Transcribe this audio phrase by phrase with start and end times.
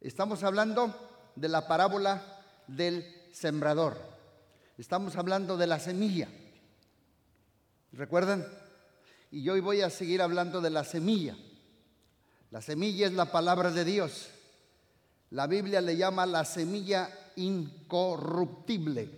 [0.00, 0.94] Estamos hablando
[1.36, 2.22] de la parábola
[2.66, 3.98] del sembrador.
[4.78, 6.28] Estamos hablando de la semilla.
[7.92, 8.46] ¿Recuerdan?
[9.30, 11.36] Y hoy voy a seguir hablando de la semilla.
[12.50, 14.30] La semilla es la palabra de Dios.
[15.30, 19.10] La Biblia le llama la semilla incorruptible.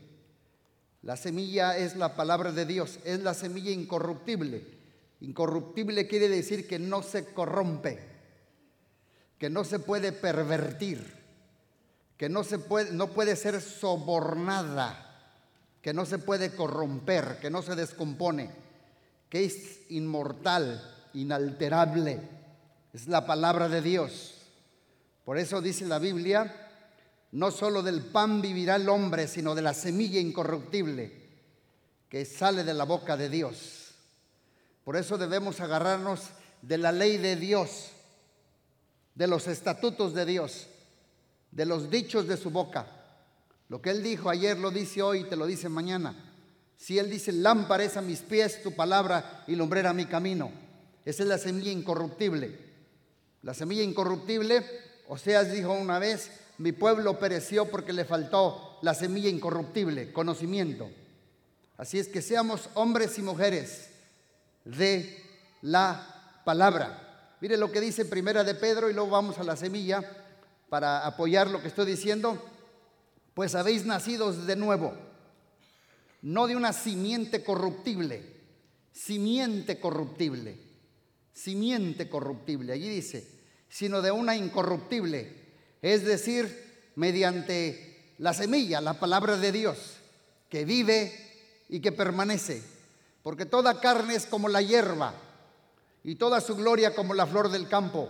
[1.02, 4.64] La semilla es la palabra de Dios, es la semilla incorruptible.
[5.20, 8.11] Incorruptible quiere decir que no se corrompe,
[9.42, 11.04] que no se puede pervertir,
[12.16, 15.18] que no, se puede, no puede ser sobornada,
[15.82, 18.52] que no se puede corromper, que no se descompone,
[19.28, 22.20] que es inmortal, inalterable.
[22.92, 24.34] Es la palabra de Dios.
[25.24, 26.70] Por eso dice la Biblia,
[27.32, 31.20] no solo del pan vivirá el hombre, sino de la semilla incorruptible
[32.08, 33.96] que sale de la boca de Dios.
[34.84, 36.28] Por eso debemos agarrarnos
[36.62, 37.91] de la ley de Dios,
[39.14, 40.68] de los estatutos de Dios,
[41.50, 42.86] de los dichos de su boca.
[43.68, 46.14] Lo que Él dijo ayer lo dice hoy te lo dice mañana.
[46.76, 50.50] Si Él dice, lámpara a mis pies tu palabra y lumbrera mi camino.
[51.04, 52.58] Esa es la semilla incorruptible.
[53.42, 54.64] La semilla incorruptible,
[55.08, 60.90] Oseas dijo una vez, mi pueblo pereció porque le faltó la semilla incorruptible, conocimiento.
[61.76, 63.90] Así es que seamos hombres y mujeres
[64.64, 65.22] de
[65.60, 67.11] la palabra.
[67.42, 70.00] Mire lo que dice Primera de Pedro y luego vamos a la semilla
[70.68, 72.40] para apoyar lo que estoy diciendo.
[73.34, 74.94] Pues habéis nacido de nuevo,
[76.22, 78.22] no de una simiente corruptible,
[78.92, 80.56] simiente corruptible,
[81.32, 82.74] simiente corruptible.
[82.74, 83.26] Allí dice,
[83.68, 85.42] sino de una incorruptible
[85.82, 89.94] es decir, mediante la semilla, la palabra de Dios,
[90.48, 91.12] que vive
[91.68, 92.62] y que permanece,
[93.24, 95.31] porque toda carne es como la hierba
[96.04, 98.08] y toda su gloria como la flor del campo.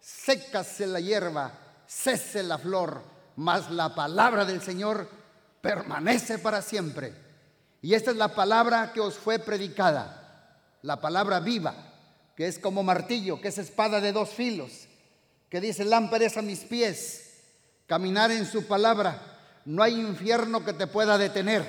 [0.00, 1.52] Sécase la hierba,
[1.86, 3.02] cese la flor,
[3.36, 5.08] mas la palabra del Señor
[5.60, 7.14] permanece para siempre.
[7.80, 11.74] Y esta es la palabra que os fue predicada, la palabra viva,
[12.36, 14.88] que es como martillo, que es espada de dos filos
[15.52, 17.42] que dice, lámparas a mis pies,
[17.86, 19.20] caminar en su palabra,
[19.66, 21.62] no hay infierno que te pueda detener.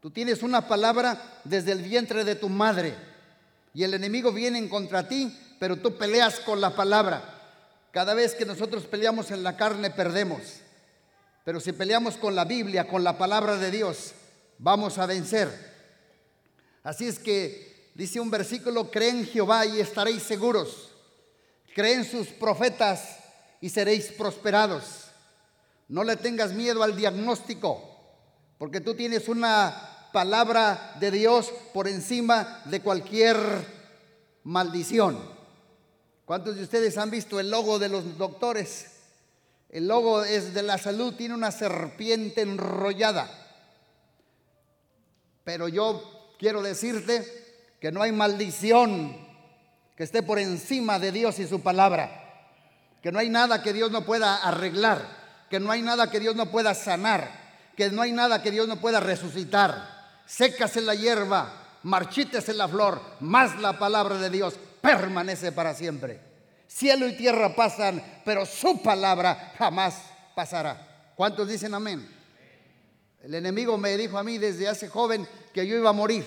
[0.00, 2.96] Tú tienes una palabra desde el vientre de tu madre
[3.74, 7.38] y el enemigo viene en contra ti, pero tú peleas con la palabra.
[7.90, 10.40] Cada vez que nosotros peleamos en la carne perdemos,
[11.44, 14.12] pero si peleamos con la Biblia, con la palabra de Dios,
[14.58, 15.48] vamos a vencer.
[16.82, 20.92] Así es que dice un versículo, creen en Jehová y estaréis seguros.
[21.74, 23.18] Creen sus profetas
[23.60, 25.08] y seréis prosperados.
[25.88, 27.82] No le tengas miedo al diagnóstico,
[28.58, 33.36] porque tú tienes una palabra de Dios por encima de cualquier
[34.44, 35.18] maldición.
[36.24, 38.92] ¿Cuántos de ustedes han visto el logo de los doctores?
[39.68, 43.30] El logo es de la salud, tiene una serpiente enrollada.
[45.44, 47.26] Pero yo quiero decirte
[47.80, 49.16] que no hay maldición
[49.96, 52.18] que esté por encima de Dios y su palabra.
[53.02, 56.36] Que no hay nada que Dios no pueda arreglar, que no hay nada que Dios
[56.36, 57.30] no pueda sanar,
[57.76, 60.01] que no hay nada que Dios no pueda resucitar.
[60.32, 66.20] Sécase la hierba, marchítese la flor, más la palabra de Dios permanece para siempre.
[66.66, 69.94] Cielo y tierra pasan, pero su palabra jamás
[70.34, 71.12] pasará.
[71.16, 72.08] ¿Cuántos dicen amén?
[73.22, 76.24] El enemigo me dijo a mí desde hace joven que yo iba a morir,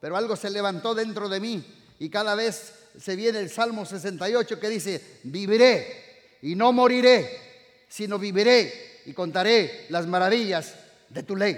[0.00, 1.64] pero algo se levantó dentro de mí
[1.98, 7.36] y cada vez se viene el Salmo 68 que dice, viviré y no moriré,
[7.88, 10.72] sino viviré y contaré las maravillas
[11.08, 11.56] de tu ley.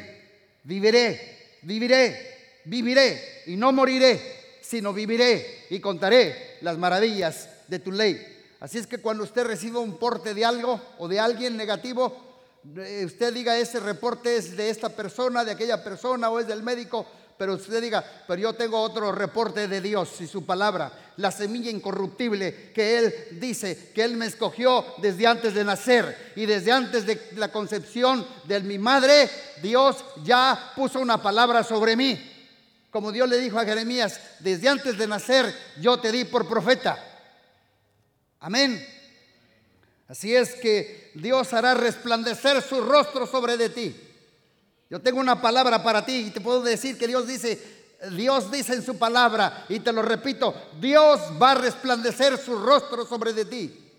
[0.65, 4.21] Viviré, viviré, viviré y no moriré,
[4.61, 8.35] sino viviré y contaré las maravillas de tu ley.
[8.61, 12.27] Así es que cuando usted reciba un porte de algo o de alguien negativo,
[12.77, 16.63] eh, usted diga ese reporte es de esta persona, de aquella persona o es del
[16.63, 17.07] médico,
[17.39, 21.71] pero usted diga, pero yo tengo otro reporte de Dios y su palabra, la semilla
[21.71, 27.07] incorruptible que Él dice que Él me escogió desde antes de nacer y desde antes
[27.07, 29.29] de la concepción de mi madre,
[29.63, 32.33] Dios ya puso una palabra sobre mí.
[32.91, 36.99] Como Dios le dijo a Jeremías, desde antes de nacer yo te di por profeta.
[38.41, 38.87] Amén.
[40.09, 44.06] Así es que Dios hará resplandecer su rostro sobre de ti
[44.89, 47.77] yo tengo una palabra para ti y te puedo decir que Dios dice,
[48.13, 53.05] Dios dice en su palabra, y te lo repito, Dios va a resplandecer su rostro
[53.05, 53.93] sobre de ti.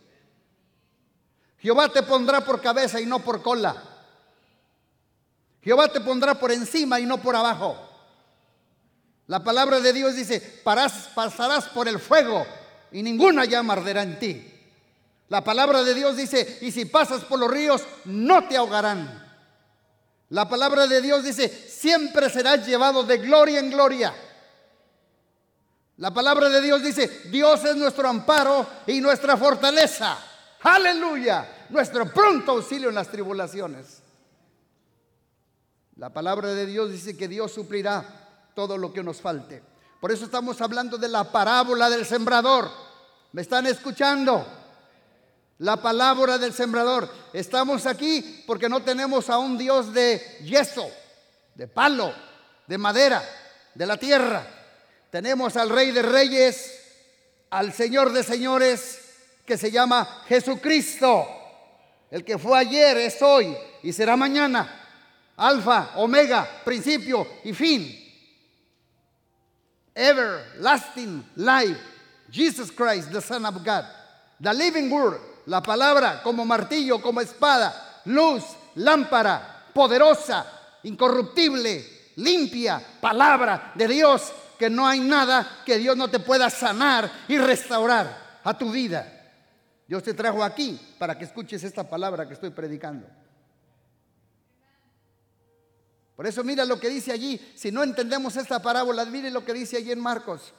[1.59, 3.75] Jehová te pondrá por cabeza y no por cola.
[5.61, 7.77] Jehová te pondrá por encima y no por abajo.
[9.25, 12.45] La palabra de Dios dice, pasarás por el fuego
[12.93, 14.53] y ninguna llama arderá en ti.
[15.27, 19.26] La palabra de Dios dice, y si pasas por los ríos, no te ahogarán.
[20.29, 24.13] La palabra de Dios dice, siempre serás llevado de gloria en gloria.
[25.97, 30.17] La palabra de Dios dice, Dios es nuestro amparo y nuestra fortaleza.
[30.61, 34.03] Aleluya, nuestro pronto auxilio en las tribulaciones.
[35.95, 39.63] La palabra de Dios dice que Dios suplirá todo lo que nos falte.
[39.99, 42.69] Por eso estamos hablando de la parábola del sembrador.
[43.31, 44.45] ¿Me están escuchando?
[45.59, 47.09] La palabra del sembrador.
[47.33, 50.89] Estamos aquí porque no tenemos a un Dios de yeso,
[51.55, 52.13] de palo,
[52.67, 53.23] de madera,
[53.73, 54.45] de la tierra.
[55.09, 56.79] Tenemos al Rey de Reyes,
[57.49, 58.99] al Señor de Señores,
[59.45, 61.25] que se llama Jesucristo.
[62.11, 64.83] El que fue ayer es hoy y será mañana.
[65.37, 68.03] Alfa, omega, principio y fin.
[69.95, 71.79] Everlasting life.
[72.29, 73.85] Jesus Christ, the Son of God.
[74.39, 78.43] The living word, la palabra como martillo, como espada, luz,
[78.75, 80.45] lámpara, poderosa,
[80.83, 87.09] incorruptible, limpia, palabra de Dios, que no hay nada que Dios no te pueda sanar
[87.27, 89.13] y restaurar a tu vida.
[89.87, 93.07] Dios te trajo aquí para que escuches esta palabra que estoy predicando.
[96.17, 97.39] Por eso mira lo que dice allí.
[97.55, 100.53] Si no entendemos esta parábola, mire lo que dice allí en Marcos.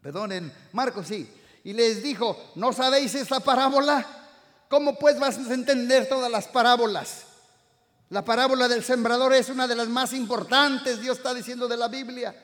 [0.00, 1.30] Perdón, en Marcos sí.
[1.64, 4.06] Y les dijo, ¿no sabéis esta parábola?
[4.68, 7.24] ¿Cómo pues vas a entender todas las parábolas?
[8.10, 11.88] La parábola del sembrador es una de las más importantes, Dios está diciendo de la
[11.88, 12.34] Biblia.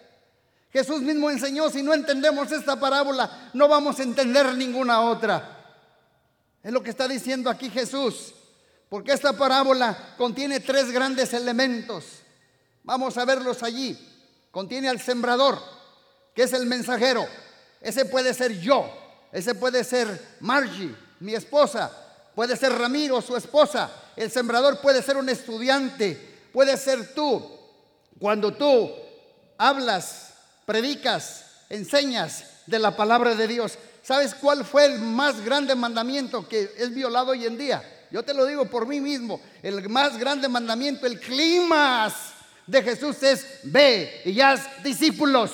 [0.71, 5.55] Jesús mismo enseñó, si no entendemos esta parábola, no vamos a entender ninguna otra.
[6.63, 8.35] Es lo que está diciendo aquí Jesús.
[8.89, 12.05] Porque esta parábola contiene tres grandes elementos.
[12.83, 13.99] Vamos a verlos allí.
[14.51, 15.61] Contiene al sembrador,
[16.35, 17.27] que es el mensajero.
[17.81, 19.04] Ese puede ser yo.
[19.35, 21.91] Ese puede ser Margie, mi esposa.
[22.37, 23.91] Puede ser Ramiro, su esposa.
[24.15, 26.49] El sembrador puede ser un estudiante.
[26.53, 27.45] Puede ser tú.
[28.21, 28.93] Cuando tú
[29.59, 30.35] hablas,
[30.65, 33.77] predicas, enseñas de la palabra de Dios.
[34.05, 37.83] ¿Sabes cuál fue el más grande mandamiento que es violado hoy en día?
[38.13, 39.41] Yo te lo digo por mí mismo.
[39.65, 42.15] El más grande mandamiento, el clima
[42.69, 45.51] de Jesús es ve y haz discípulos.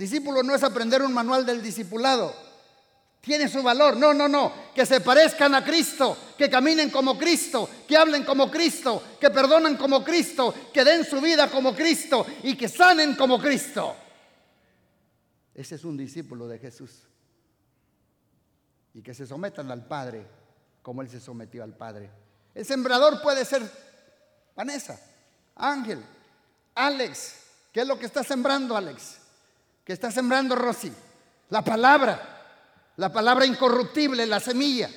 [0.00, 2.34] Discípulo no es aprender un manual del discipulado.
[3.20, 3.98] Tiene su valor.
[3.98, 4.50] No, no, no.
[4.74, 9.76] Que se parezcan a Cristo, que caminen como Cristo, que hablen como Cristo, que perdonen
[9.76, 13.94] como Cristo, que den su vida como Cristo y que sanen como Cristo.
[15.54, 17.02] Ese es un discípulo de Jesús.
[18.94, 20.26] Y que se sometan al Padre
[20.80, 22.08] como Él se sometió al Padre.
[22.54, 23.70] El sembrador puede ser
[24.56, 24.98] Vanessa.
[25.56, 26.02] Ángel,
[26.74, 27.34] Alex,
[27.70, 29.19] ¿qué es lo que está sembrando Alex?
[29.90, 30.92] ¿Qué está sembrando Rosy?
[31.48, 34.88] La palabra, la palabra incorruptible, la semilla.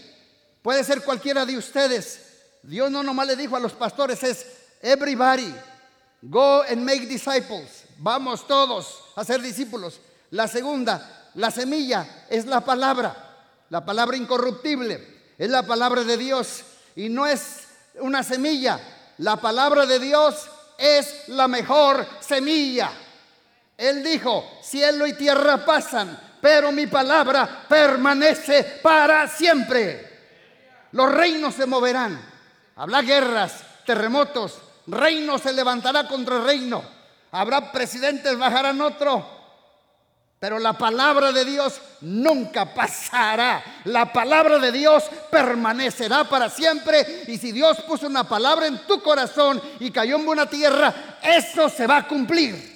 [0.62, 2.20] Puede ser cualquiera de ustedes.
[2.62, 4.46] Dios no nomás le dijo a los pastores, es
[4.84, 5.52] everybody,
[6.22, 7.86] go and make disciples.
[7.98, 10.00] Vamos todos a ser discípulos.
[10.30, 16.62] La segunda, la semilla es la palabra, la palabra incorruptible, es la palabra de Dios
[16.96, 17.68] y no es
[18.00, 18.80] una semilla.
[19.18, 20.48] La palabra de Dios
[20.78, 22.92] es la mejor semilla.
[23.78, 30.12] Él dijo, cielo y tierra pasan, pero mi palabra permanece para siempre.
[30.92, 32.20] Los reinos se moverán.
[32.76, 34.58] Habrá guerras, terremotos,
[34.88, 36.84] reino se levantará contra reino.
[37.32, 39.42] Habrá presidentes, bajarán otro.
[40.40, 43.64] Pero la palabra de Dios nunca pasará.
[43.86, 47.24] La palabra de Dios permanecerá para siempre.
[47.28, 51.70] Y si Dios puso una palabra en tu corazón y cayó en buena tierra, eso
[51.70, 52.73] se va a cumplir.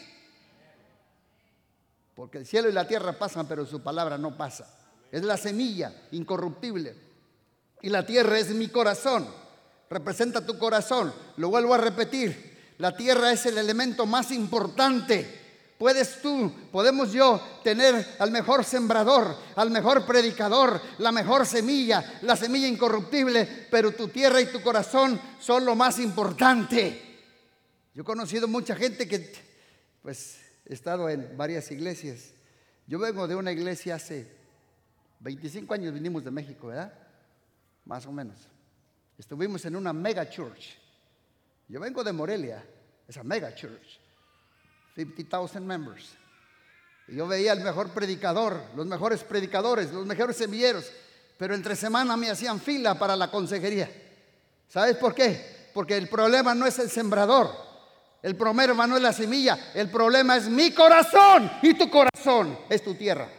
[2.18, 4.68] Porque el cielo y la tierra pasan, pero su palabra no pasa.
[5.10, 6.94] Es la semilla incorruptible.
[7.82, 9.26] Y la tierra es mi corazón.
[9.90, 11.14] Representa tu corazón.
[11.38, 12.76] Lo vuelvo a repetir.
[12.80, 15.48] La tierra es el elemento más importante
[15.78, 22.36] Puedes tú, podemos yo tener al mejor sembrador, al mejor predicador, la mejor semilla, la
[22.36, 27.20] semilla incorruptible, pero tu tierra y tu corazón son lo más importante.
[27.94, 29.32] Yo he conocido mucha gente que,
[30.02, 32.34] pues, he estado en varias iglesias.
[32.88, 34.28] Yo vengo de una iglesia hace
[35.22, 36.94] 25 años, vinimos de México, ¿verdad?
[37.86, 38.38] Más o menos.
[39.18, 40.78] Estuvimos en una mega church.
[41.70, 42.64] Yo vengo de Morelia,
[43.08, 44.00] esa mega church.
[44.96, 46.16] 50,000 members.
[47.08, 50.92] Y yo veía el mejor predicador, los mejores predicadores, los mejores semilleros,
[51.38, 53.90] pero entre semana me hacían fila para la consejería.
[54.68, 55.70] ¿Sabes por qué?
[55.74, 57.67] Porque el problema no es el sembrador,
[58.22, 62.84] el problema no es la semilla, el problema es mi corazón y tu corazón es
[62.84, 63.30] tu tierra.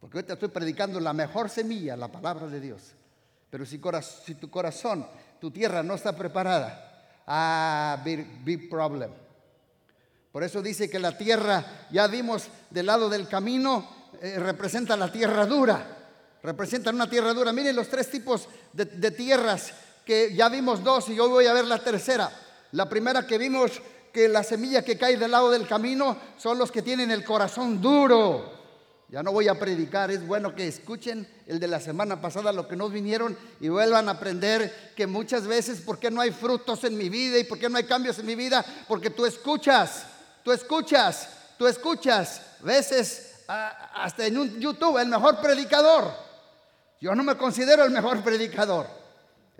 [0.00, 2.92] Porque hoy te estoy predicando la mejor semilla, la palabra de Dios.
[3.48, 3.80] Pero si,
[4.24, 5.06] si tu corazón,
[5.40, 9.10] tu tierra no está preparada, ah, big, big problem.
[10.30, 13.88] Por eso dice que la tierra, ya vimos del lado del camino,
[14.20, 15.98] eh, representa la tierra dura.
[16.42, 17.52] Representan una tierra dura.
[17.52, 19.72] Miren los tres tipos de tierras
[20.04, 22.30] que ya vimos dos y hoy voy a ver la tercera.
[22.72, 23.80] La primera que vimos
[24.12, 27.80] que la semilla que cae del lado del camino son los que tienen el corazón
[27.80, 28.60] duro.
[29.08, 32.66] Ya no voy a predicar, es bueno que escuchen el de la semana pasada, lo
[32.66, 36.84] que nos vinieron y vuelvan a aprender que muchas veces, ¿por qué no hay frutos
[36.84, 38.64] en mi vida y por qué no hay cambios en mi vida?
[38.88, 40.06] Porque tú escuchas,
[40.42, 41.28] tú escuchas,
[41.58, 46.10] tú escuchas, veces hasta en un YouTube, el mejor predicador.
[46.98, 48.86] Yo no me considero el mejor predicador,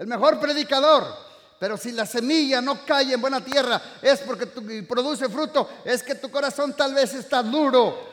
[0.03, 1.33] el mejor predicador
[1.63, 6.17] pero si la semilla no cae en buena tierra, es porque produce fruto, es que
[6.17, 8.05] tu corazón tal vez está duro,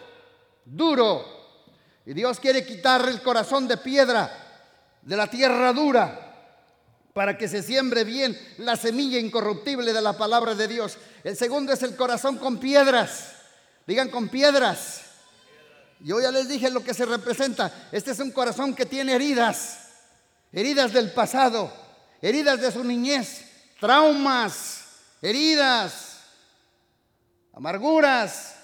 [0.63, 1.25] duro.
[2.05, 4.31] Y Dios quiere quitar el corazón de piedra
[5.01, 6.27] de la tierra dura
[7.11, 10.99] para que se siembre bien la semilla incorruptible de la palabra de Dios.
[11.23, 13.31] El segundo es el corazón con piedras.
[13.87, 15.05] Digan con piedras.
[16.01, 17.89] Yo ya les dije lo que se representa.
[17.91, 19.88] Este es un corazón que tiene heridas,
[20.51, 21.71] heridas del pasado
[22.21, 23.45] heridas de su niñez,
[23.79, 24.85] traumas,
[25.21, 26.21] heridas,
[27.53, 28.55] amarguras,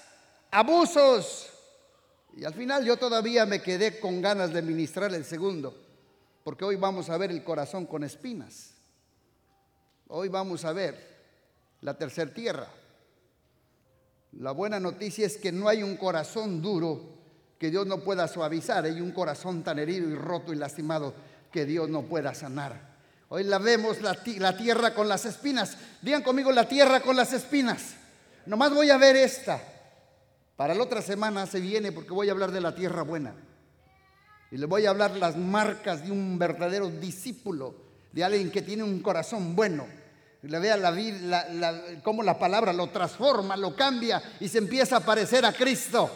[0.50, 1.50] abusos.
[2.36, 5.74] Y al final yo todavía me quedé con ganas de ministrar el segundo,
[6.44, 8.74] porque hoy vamos a ver el corazón con espinas.
[10.08, 11.16] Hoy vamos a ver
[11.80, 12.68] la tercera tierra.
[14.32, 17.16] La buena noticia es que no hay un corazón duro
[17.58, 21.14] que Dios no pueda suavizar, hay un corazón tan herido y roto y lastimado
[21.56, 22.78] que Dios no pueda sanar.
[23.30, 24.14] Hoy la vemos la,
[24.54, 25.78] tierra con las espinas.
[26.02, 27.94] Digan conmigo la tierra con las espinas.
[28.44, 29.58] Nomás voy a ver esta.
[30.54, 33.34] Para la otra semana se viene porque voy a hablar de la tierra buena.
[34.50, 37.74] Y le voy a hablar las marcas de un verdadero discípulo,
[38.12, 39.86] de alguien que tiene un corazón bueno.
[40.42, 44.98] Y le vea la, la, cómo la palabra lo transforma, lo cambia y se empieza
[44.98, 46.10] a parecer a Cristo.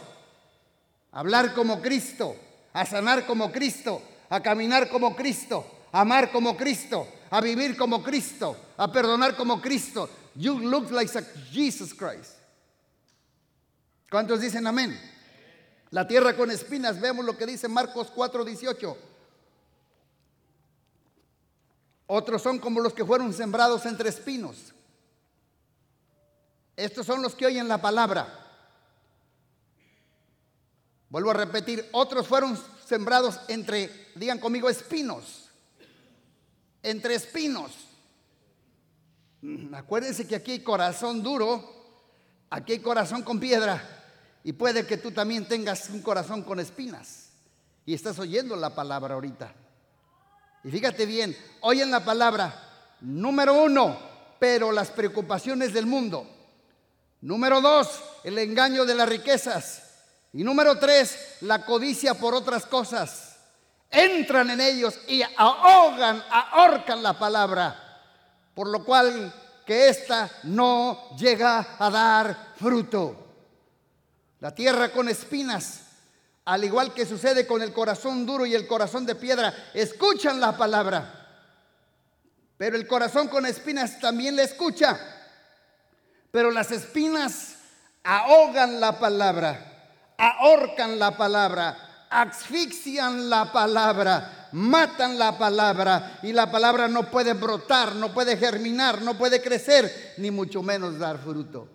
[1.13, 2.37] A hablar como Cristo,
[2.75, 8.57] a sanar como Cristo, a caminar como Cristo amar como Cristo, a vivir como Cristo,
[8.77, 10.09] a perdonar como Cristo.
[10.35, 11.11] You look like
[11.53, 12.37] Jesus Christ.
[14.11, 14.99] ¿Cuántos dicen amén?
[15.91, 18.97] La tierra con espinas, vemos lo que dice Marcos 4:18.
[22.07, 24.73] Otros son como los que fueron sembrados entre espinos.
[26.77, 28.37] Estos son los que oyen la palabra.
[31.09, 32.57] Vuelvo a repetir, otros fueron
[32.91, 35.49] sembrados entre, digan conmigo, espinos
[36.83, 37.71] entre espinos.
[39.43, 41.73] Mm, acuérdense que aquí hay corazón duro,
[42.51, 43.81] aquí hay corazón con piedra
[44.43, 47.29] y puede que tú también tengas un corazón con espinas
[47.87, 49.55] y estás oyendo la palabra ahorita.
[50.65, 54.01] Y fíjate bien, oyen la palabra, número uno,
[54.41, 56.29] pero las preocupaciones del mundo.
[57.21, 59.90] Número dos, el engaño de las riquezas.
[60.33, 63.37] Y número tres, la codicia por otras cosas.
[63.91, 68.03] Entran en ellos y ahogan, ahorcan la palabra,
[68.55, 69.35] por lo cual
[69.67, 73.17] que ésta no llega a dar fruto.
[74.41, 75.81] La tierra con espinas,
[76.45, 80.57] al igual que sucede con el corazón duro y el corazón de piedra, escuchan la
[80.57, 81.21] palabra,
[82.57, 84.99] pero el corazón con espinas también le escucha,
[86.31, 87.57] pero las espinas
[88.03, 89.70] ahogan la palabra,
[90.21, 97.95] ahorcan la palabra, asfixian la palabra, matan la palabra y la palabra no puede brotar,
[97.95, 101.69] no puede germinar, no puede crecer, ni mucho menos dar fruto.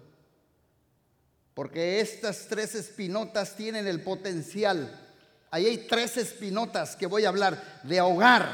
[1.56, 5.02] Porque estas tres espinotas tienen el potencial.
[5.50, 8.50] Ahí hay tres espinotas que voy a hablar de ahogar,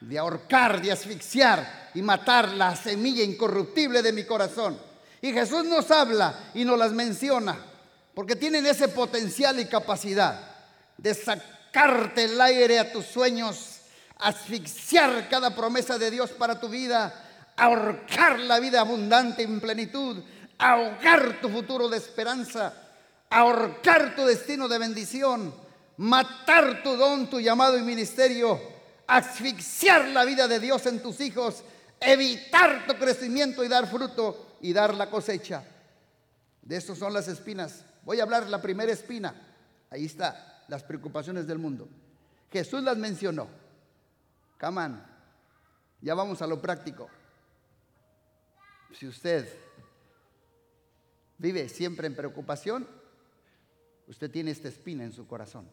[0.00, 4.76] de ahorcar, de asfixiar y matar la semilla incorruptible de mi corazón.
[5.22, 7.56] Y Jesús nos habla y nos las menciona,
[8.14, 10.40] porque tienen ese potencial y capacidad
[10.96, 13.80] de sacarte el aire a tus sueños,
[14.18, 20.22] asfixiar cada promesa de Dios para tu vida, ahorcar la vida abundante en plenitud,
[20.58, 22.74] ahogar tu futuro de esperanza,
[23.30, 25.54] ahorcar tu destino de bendición,
[25.96, 28.60] matar tu don, tu llamado y ministerio,
[29.06, 31.62] asfixiar la vida de Dios en tus hijos,
[32.00, 35.62] evitar tu crecimiento y dar fruto y dar la cosecha.
[36.62, 37.84] De eso son las espinas.
[38.04, 39.34] Voy a hablar la primera espina.
[39.90, 41.88] Ahí está las preocupaciones del mundo.
[42.50, 43.48] Jesús las mencionó.
[44.56, 45.06] Camán,
[46.00, 47.08] ya vamos a lo práctico.
[48.92, 49.48] Si usted
[51.38, 52.86] vive siempre en preocupación,
[54.06, 55.68] usted tiene esta espina en su corazón.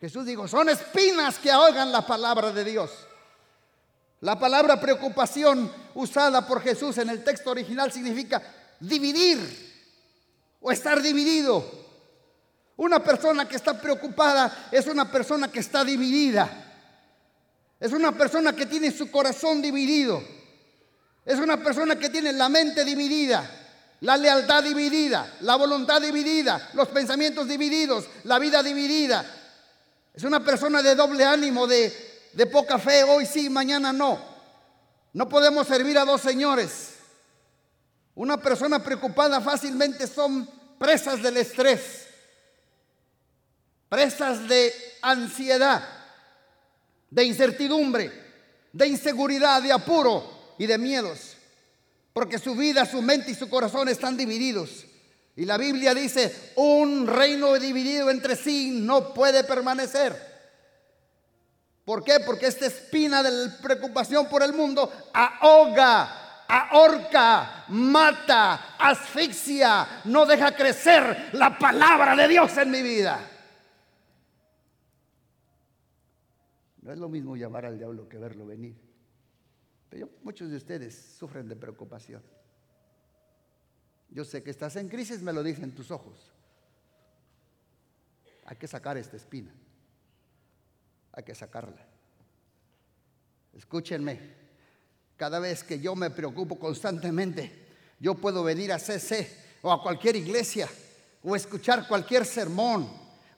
[0.00, 2.90] Jesús dijo, son espinas que ahogan la palabra de Dios.
[4.20, 8.42] La palabra preocupación usada por Jesús en el texto original significa
[8.80, 9.65] dividir
[10.60, 11.64] o estar dividido.
[12.76, 16.48] Una persona que está preocupada es una persona que está dividida.
[17.80, 20.22] Es una persona que tiene su corazón dividido.
[21.24, 23.44] Es una persona que tiene la mente dividida,
[24.00, 29.24] la lealtad dividida, la voluntad dividida, los pensamientos divididos, la vida dividida.
[30.14, 31.92] Es una persona de doble ánimo, de,
[32.32, 34.18] de poca fe, hoy sí, mañana no.
[35.12, 36.95] No podemos servir a dos señores.
[38.16, 42.06] Una persona preocupada fácilmente son presas del estrés,
[43.90, 45.86] presas de ansiedad,
[47.10, 48.10] de incertidumbre,
[48.72, 51.36] de inseguridad, de apuro y de miedos.
[52.14, 54.86] Porque su vida, su mente y su corazón están divididos.
[55.36, 60.16] Y la Biblia dice, un reino dividido entre sí no puede permanecer.
[61.84, 62.20] ¿Por qué?
[62.20, 71.30] Porque esta espina de preocupación por el mundo ahoga, ahorca, mata, asfixia, no deja crecer
[71.32, 73.18] la palabra de Dios en mi vida.
[76.82, 78.76] No es lo mismo llamar al diablo que verlo venir.
[79.90, 82.22] Pero muchos de ustedes sufren de preocupación.
[84.10, 86.32] Yo sé que estás en crisis, me lo dicen tus ojos.
[88.44, 89.52] Hay que sacar esta espina.
[91.12, 91.84] Hay que sacarla.
[93.52, 94.45] Escúchenme.
[95.16, 97.66] Cada vez que yo me preocupo constantemente,
[97.98, 100.68] yo puedo venir a CC o a cualquier iglesia
[101.22, 102.88] o escuchar cualquier sermón,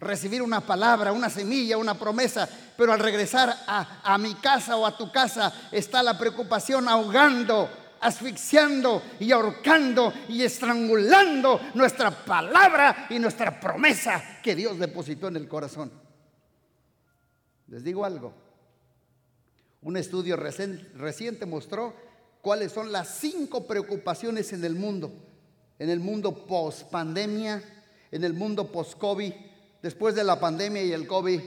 [0.01, 4.85] recibir una palabra, una semilla, una promesa, pero al regresar a, a mi casa o
[4.85, 7.69] a tu casa está la preocupación ahogando
[8.01, 15.49] asfixiando y ahorcando y estrangulando nuestra palabra y nuestra promesa que Dios depositó en el
[15.49, 15.91] corazón.
[17.67, 18.48] Les digo algo.
[19.83, 21.95] Un estudio reciente mostró
[22.43, 25.13] cuáles son las cinco preocupaciones en el mundo.
[25.79, 27.63] En el mundo post pandemia,
[28.11, 29.33] en el mundo post COVID,
[29.81, 31.41] después de la pandemia y el COVID.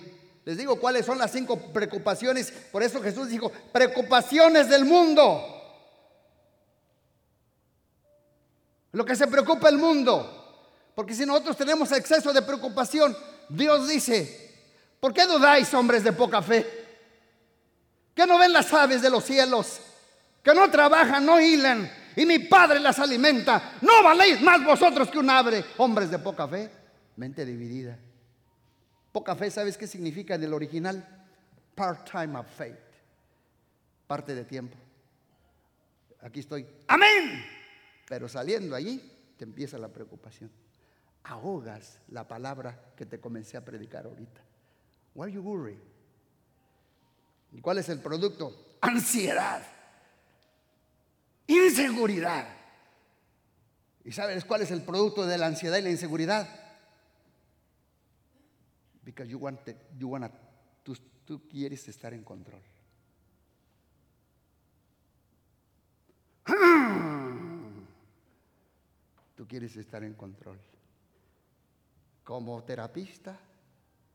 [0.46, 2.52] Les digo cuáles son las cinco preocupaciones.
[2.72, 5.44] Por eso Jesús dijo, preocupaciones del mundo.
[8.94, 10.38] Lo que se preocupa el mundo.
[10.96, 13.16] Porque si nosotros tenemos exceso de preocupación,
[13.50, 14.64] Dios dice,
[15.00, 16.81] ¿por qué dudáis, hombres de poca fe?
[18.22, 19.82] Que no ven las aves de los cielos,
[20.44, 23.80] que no trabajan, no hilan, y mi Padre las alimenta.
[23.82, 26.70] No valéis más vosotros que un ave, hombres de poca fe.
[27.16, 27.98] Mente dividida.
[29.12, 31.04] Poca fe, ¿sabes qué significa en el original?
[31.74, 32.78] Part-time of faith.
[34.06, 34.78] Parte de tiempo.
[36.22, 36.68] Aquí estoy.
[36.90, 37.44] Amén.
[38.08, 39.02] Pero saliendo allí,
[39.36, 40.52] te empieza la preocupación.
[41.24, 44.42] Ahogas la palabra que te comencé a predicar ahorita.
[45.16, 45.91] Why are you worried?
[47.52, 48.78] ¿Y cuál es el producto?
[48.82, 49.66] Ansiedad.
[51.48, 52.48] Inseguridad.
[54.04, 56.48] ¿Y sabes cuál es el producto de la ansiedad y la inseguridad?
[59.04, 59.60] Because you want,
[59.98, 60.32] you want
[60.84, 62.62] tú, tú quieres estar en control.
[69.36, 70.60] Tú quieres estar en control.
[72.24, 73.40] Como terapista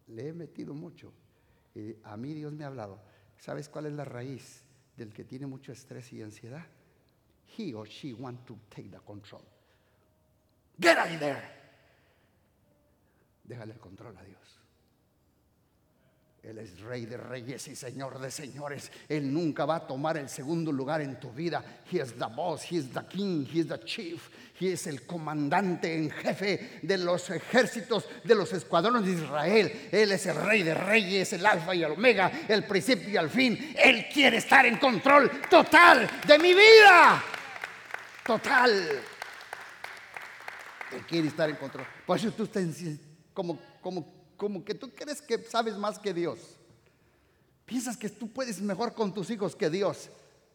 [0.09, 1.13] le he metido mucho.
[1.75, 3.01] Y a mí Dios me ha hablado.
[3.39, 4.63] ¿Sabes cuál es la raíz
[4.97, 6.65] del que tiene mucho estrés y ansiedad?
[7.57, 9.43] He or she want to take the control.
[10.79, 11.43] Get out of there.
[13.45, 14.61] Déjale el control a Dios.
[16.47, 18.93] Él es rey de reyes y señor de señores.
[19.09, 21.83] Él nunca va a tomar el segundo lugar en tu vida.
[21.91, 24.31] He is the boss, he is the king, he is the chief.
[24.61, 29.89] He es el comandante en jefe de los ejércitos de los escuadrones de Israel.
[29.91, 33.29] Él es el rey de reyes, el alfa y el omega, el principio y el
[33.29, 33.75] fin.
[33.77, 37.25] Él quiere estar en control total de mi vida.
[38.25, 39.03] Total.
[40.93, 41.87] Él quiere estar en control.
[42.07, 42.65] Por eso tú estás
[43.35, 46.39] como, como como que tú crees que sabes más que Dios.
[47.65, 50.09] Piensas que tú puedes mejor con tus hijos que Dios.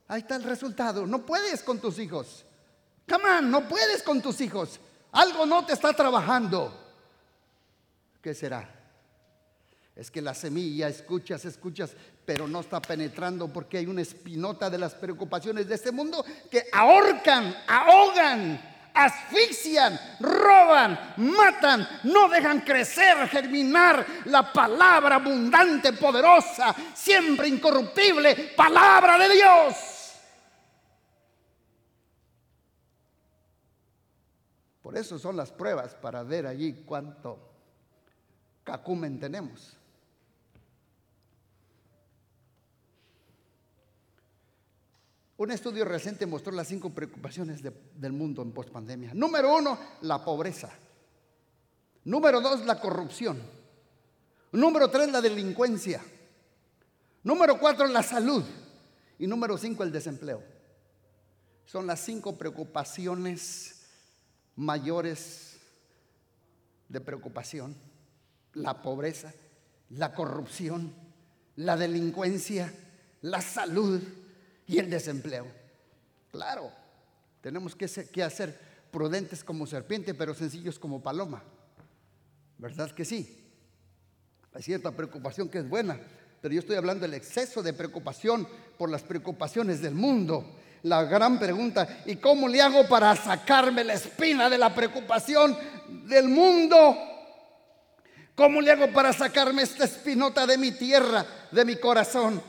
[0.07, 1.05] Ahí está el resultado.
[1.05, 2.45] No puedes con tus hijos.
[3.09, 4.79] Come on, no puedes con tus hijos.
[5.11, 6.73] Algo no te está trabajando.
[8.21, 8.69] ¿Qué será?
[9.95, 11.91] Es que la semilla escuchas, escuchas,
[12.25, 16.65] pero no está penetrando porque hay una espinota de las preocupaciones de este mundo que
[16.71, 28.53] ahorcan, ahogan asfixian, roban, matan, no dejan crecer, germinar la palabra abundante, poderosa, siempre incorruptible,
[28.55, 29.75] palabra de Dios.
[34.81, 37.39] Por eso son las pruebas para ver allí cuánto
[38.63, 39.77] cacumen tenemos.
[45.41, 49.11] Un estudio reciente mostró las cinco preocupaciones del mundo en pospandemia.
[49.15, 50.69] Número uno, la pobreza.
[52.03, 53.41] Número dos, la corrupción.
[54.51, 55.99] Número tres, la delincuencia.
[57.23, 58.43] Número cuatro, la salud.
[59.17, 60.43] Y número cinco, el desempleo.
[61.65, 63.81] Son las cinco preocupaciones
[64.55, 65.57] mayores
[66.87, 67.75] de preocupación.
[68.53, 69.33] La pobreza,
[69.89, 70.93] la corrupción,
[71.55, 72.71] la delincuencia,
[73.23, 74.03] la salud
[74.71, 75.45] y el desempleo.
[76.31, 76.71] Claro,
[77.41, 78.57] tenemos que, que hacer
[78.89, 81.43] prudentes como serpiente, pero sencillos como paloma.
[82.57, 83.37] ¿Verdad que sí?
[84.53, 85.99] Hay cierta preocupación que es buena,
[86.41, 90.57] pero yo estoy hablando del exceso de preocupación por las preocupaciones del mundo.
[90.83, 95.57] La gran pregunta, ¿y cómo le hago para sacarme la espina de la preocupación
[96.07, 96.97] del mundo?
[98.35, 102.41] ¿Cómo le hago para sacarme esta espinota de mi tierra, de mi corazón?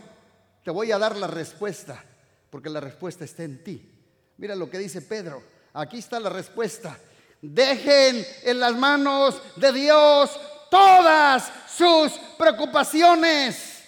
[0.64, 2.04] Te voy a dar la respuesta,
[2.52, 3.90] porque la respuesta está en ti.
[4.36, 5.42] Mira lo que dice Pedro.
[5.72, 6.98] Aquí está la respuesta.
[7.40, 10.38] Dejen en las manos de Dios
[10.70, 13.82] todas sus preocupaciones.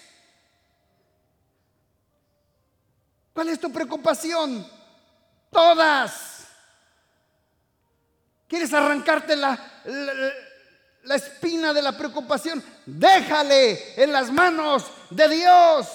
[3.33, 4.67] ¿Cuál es tu preocupación?
[5.51, 6.47] Todas.
[8.47, 9.59] ¿Quieres arrancarte la,
[11.03, 12.63] la, espina de la preocupación?
[12.83, 15.87] Déjale en las manos de Dios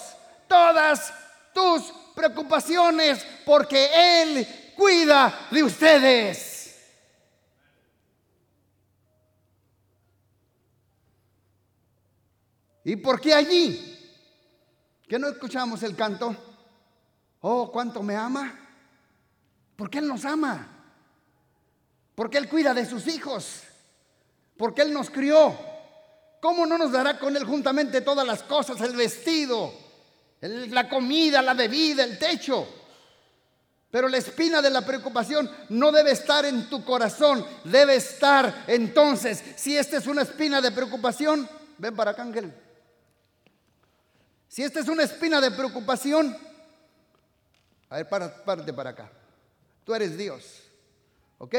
[0.47, 1.13] todas
[1.53, 6.51] tus preocupaciones porque Él cuida de ustedes.
[12.85, 13.87] ¿Y por qué allí?
[15.09, 16.37] ¿Que no escuchamos el canto?
[17.41, 18.59] Oh, cuánto me ama.
[19.77, 20.69] Porque Él nos ama.
[22.15, 23.63] Porque Él cuida de sus hijos.
[24.57, 25.57] Porque Él nos crió.
[26.41, 28.81] ¿Cómo no nos dará con Él juntamente todas las cosas?
[28.81, 29.73] El vestido,
[30.41, 32.67] la comida, la bebida, el techo.
[33.91, 39.43] Pero la espina de la preocupación no debe estar en tu corazón, debe estar entonces,
[39.57, 42.55] si esta es una espina de preocupación, ven para acá, ángel.
[44.49, 46.37] Si esta es una espina de preocupación,
[47.89, 49.11] a ver, párate para acá.
[49.85, 50.63] Tú eres Dios.
[51.39, 51.57] ¿Ok?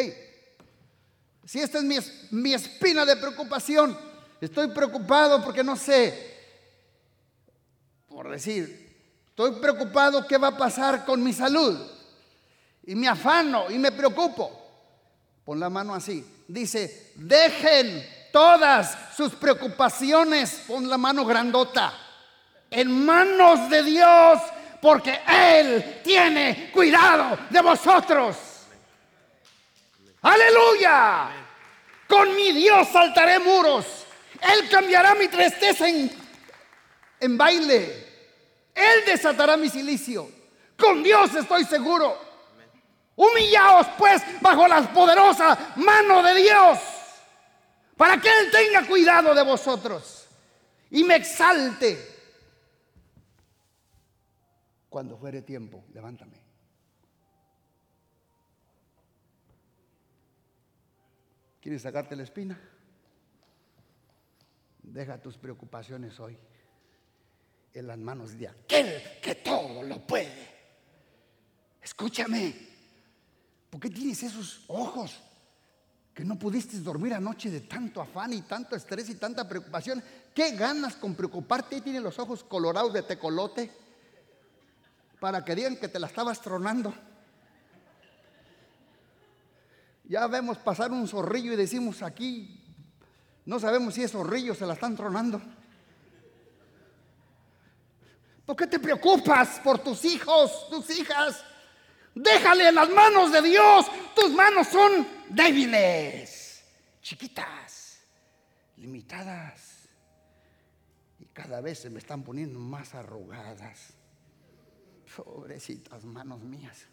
[1.46, 1.98] Si esta es mi,
[2.32, 3.98] mi espina de preocupación,
[4.40, 6.31] estoy preocupado porque no sé,
[8.12, 11.80] por decir, estoy preocupado qué va a pasar con mi salud.
[12.84, 14.52] Y me afano y me preocupo.
[15.46, 16.44] Pon la mano así.
[16.48, 20.64] Dice, dejen todas sus preocupaciones.
[20.68, 21.94] Pon la mano grandota
[22.70, 24.40] en manos de Dios
[24.82, 28.36] porque Él tiene cuidado de vosotros.
[30.22, 31.30] Aleluya.
[32.08, 33.86] Con mi Dios saltaré muros.
[34.42, 36.21] Él cambiará mi tristeza en,
[37.22, 38.12] en baile.
[38.74, 40.30] Él desatará mi silicio.
[40.78, 42.18] Con Dios estoy seguro.
[43.16, 46.80] Humillaos pues bajo la poderosa mano de Dios
[47.96, 50.28] para que Él tenga cuidado de vosotros
[50.90, 52.10] y me exalte
[54.90, 56.38] cuando fuere tiempo, levántame.
[61.62, 62.60] ¿Quieres sacarte la espina?
[64.82, 66.38] Deja tus preocupaciones hoy
[67.74, 70.50] en las manos de aquel que todo lo puede.
[71.82, 72.54] Escúchame,
[73.70, 75.20] ¿por qué tienes esos ojos
[76.14, 80.04] que no pudiste dormir anoche de tanto afán y tanto estrés y tanta preocupación?
[80.34, 81.82] ¿Qué ganas con preocuparte?
[81.82, 83.72] Tienes los ojos colorados de tecolote
[85.20, 86.94] para que digan que te la estabas tronando.
[90.04, 92.62] Ya vemos pasar un zorrillo y decimos aquí,
[93.46, 95.42] no sabemos si es zorrillo, se la están tronando.
[98.46, 101.44] ¿Por qué te preocupas por tus hijos, tus hijas?
[102.14, 103.86] Déjale en las manos de Dios.
[104.16, 106.64] Tus manos son débiles,
[107.02, 108.02] chiquitas,
[108.78, 109.88] limitadas.
[111.20, 113.94] Y cada vez se me están poniendo más arrugadas.
[115.16, 116.88] Pobrecitas manos mías.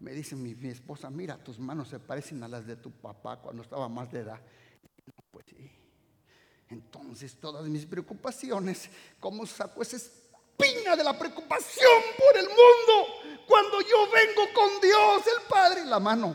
[0.00, 3.62] Me dice mi, esposa, mira, tus manos se parecen a las de tu papá cuando
[3.62, 4.40] estaba más de edad.
[5.30, 5.70] Pues sí.
[6.68, 9.96] Entonces todas mis preocupaciones, ¿cómo saco esa
[10.56, 13.44] espina de la preocupación por el mundo?
[13.46, 16.34] Cuando yo vengo con Dios, el Padre, la mano,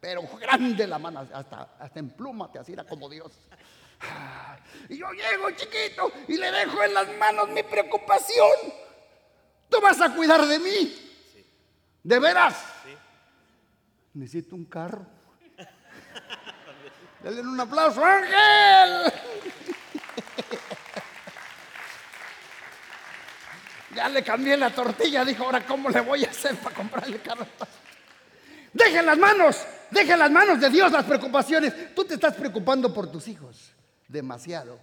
[0.00, 3.32] pero grande la mano, hasta, hasta en pluma te así como Dios.
[4.88, 8.50] Y yo llego chiquito y le dejo en las manos mi preocupación.
[9.68, 11.10] Tú vas a cuidar de mí.
[12.02, 12.56] ¿De veras?
[14.14, 15.04] Necesito un carro.
[17.22, 19.12] Denle un aplauso, Ángel.
[23.98, 27.44] Ya le cambié la tortilla, dijo, ahora cómo le voy a hacer para comprarle carro.
[28.72, 31.96] Dejen las manos, dejen las manos de Dios las preocupaciones.
[31.96, 33.72] Tú te estás preocupando por tus hijos
[34.06, 34.78] demasiado.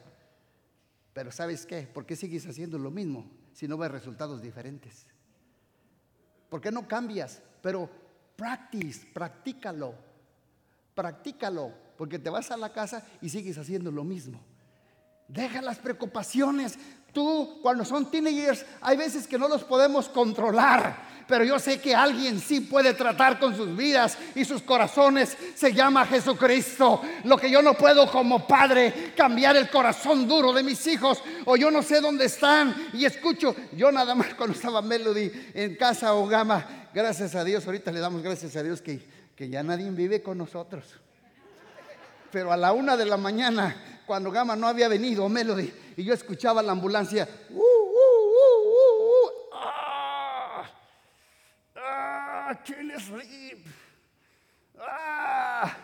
[1.13, 1.83] Pero ¿sabes qué?
[1.83, 5.05] ¿Por qué sigues haciendo lo mismo si no ves resultados diferentes?
[6.49, 7.41] ¿Por qué no cambias?
[7.61, 7.89] Pero
[8.35, 9.95] practice, practícalo,
[10.93, 14.41] practícalo, porque te vas a la casa y sigues haciendo lo mismo.
[15.29, 16.77] Deja las preocupaciones.
[17.15, 21.95] Tú, cuando son teenagers, hay veces que no los podemos controlar pero yo sé que
[21.95, 25.35] alguien sí puede tratar con sus vidas y sus corazones.
[25.55, 27.01] Se llama Jesucristo.
[27.23, 31.55] Lo que yo no puedo como padre cambiar el corazón duro de mis hijos o
[31.57, 33.55] yo no sé dónde están y escucho.
[33.75, 37.99] Yo nada más cuando estaba Melody en casa o Gama, gracias a Dios, ahorita le
[37.99, 39.03] damos gracias a Dios que,
[39.35, 40.85] que ya nadie vive con nosotros.
[42.31, 46.13] Pero a la una de la mañana, cuando Gama no había venido, Melody, y yo
[46.13, 47.85] escuchaba la ambulancia, uh,
[52.99, 53.65] sleep.
[54.79, 55.77] Ah.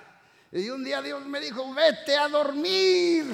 [0.52, 3.26] Y un día Dios me dijo, vete a dormir.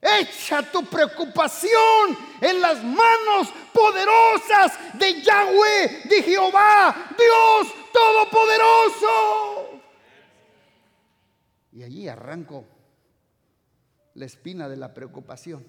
[0.00, 9.80] Echa tu preocupación en las manos poderosas de Yahweh, de Jehová, Dios Todopoderoso.
[11.72, 12.66] Y allí arranco
[14.14, 15.64] la espina de la preocupación.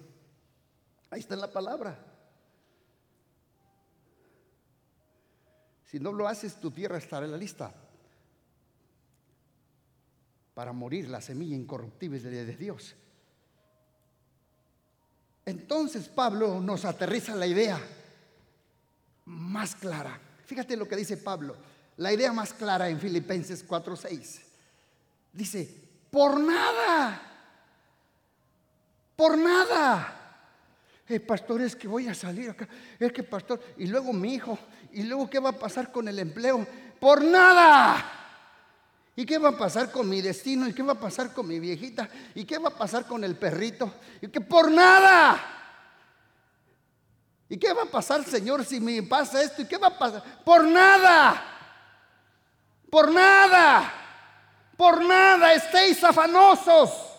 [1.10, 1.98] Ahí está la palabra.
[5.84, 7.72] Si no lo haces, tu tierra estará en la lista
[10.54, 12.96] para morir la semilla incorruptible de Dios.
[15.44, 17.80] Entonces Pablo nos aterriza la idea
[19.26, 20.18] más clara.
[20.44, 21.56] Fíjate lo que dice Pablo,
[21.98, 24.40] la idea más clara en Filipenses 4:6.
[25.32, 27.35] Dice, por nada,
[29.16, 30.16] por nada
[31.08, 32.68] el pastor, es que voy a salir acá.
[32.98, 34.58] Es que, pastor, y luego mi hijo,
[34.92, 36.66] y luego, ¿qué va a pasar con el empleo?
[36.98, 38.12] Por nada.
[39.14, 40.68] ¿Y qué va a pasar con mi destino?
[40.68, 42.08] ¿Y qué va a pasar con mi viejita?
[42.34, 43.94] ¿Y qué va a pasar con el perrito?
[44.20, 45.40] Y que por nada.
[47.48, 49.62] ¿Y qué va a pasar, Señor, si me pasa esto?
[49.62, 50.44] ¿Y qué va a pasar?
[50.44, 51.42] Por nada.
[52.90, 53.92] Por nada.
[54.76, 57.15] Por nada estéis afanosos.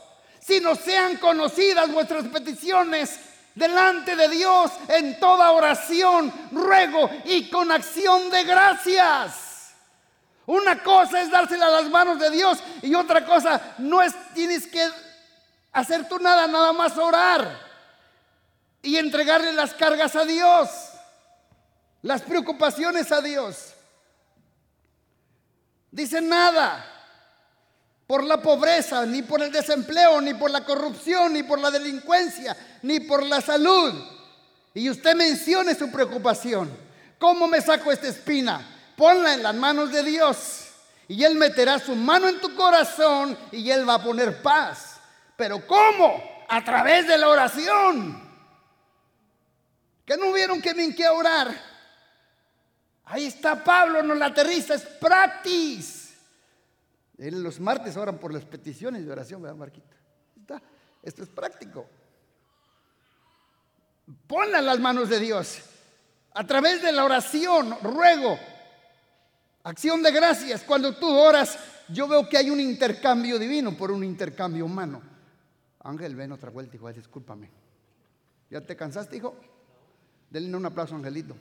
[0.47, 3.19] Si no sean conocidas vuestras peticiones
[3.53, 9.73] delante de Dios en toda oración, ruego y con acción de gracias.
[10.45, 14.67] Una cosa es dársela a las manos de Dios y otra cosa no es tienes
[14.67, 14.87] que
[15.73, 17.59] hacer tú nada, nada más orar
[18.81, 20.69] y entregarle las cargas a Dios,
[22.03, 23.73] las preocupaciones a Dios.
[25.91, 26.96] Dice nada
[28.07, 32.55] por la pobreza, ni por el desempleo, ni por la corrupción, ni por la delincuencia,
[32.81, 33.93] ni por la salud.
[34.73, 36.71] Y usted mencione su preocupación.
[37.19, 38.65] ¿Cómo me saco esta espina?
[38.95, 40.69] Ponla en las manos de Dios.
[41.09, 44.99] Y Él meterá su mano en tu corazón y Él va a poner paz.
[45.35, 46.45] Pero ¿cómo?
[46.47, 48.25] A través de la oración.
[50.05, 51.53] Que no vieron que me que orar.
[53.03, 56.06] Ahí está Pablo, no la aterriza, es practice.
[57.17, 59.95] En los martes oran por las peticiones de oración, ¿verdad, Marquita?
[60.39, 60.61] Está.
[61.01, 61.85] Esto es práctico.
[64.27, 65.59] Ponla en las manos de Dios.
[66.33, 68.37] A través de la oración, ruego,
[69.63, 70.63] acción de gracias.
[70.63, 71.57] Cuando tú oras,
[71.89, 75.01] yo veo que hay un intercambio divino por un intercambio humano.
[75.83, 77.49] Ángel, ven otra vuelta, hijo, discúlpame.
[78.49, 79.35] ¿Ya te cansaste, hijo?
[80.29, 81.35] Denle un aplauso, Angelito.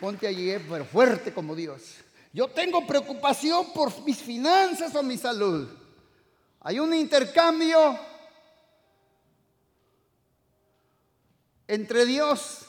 [0.00, 1.96] Ponte allí, eh, pero fuerte como Dios.
[2.32, 5.68] Yo tengo preocupación por mis finanzas o mi salud.
[6.60, 7.98] Hay un intercambio
[11.68, 12.66] entre Dios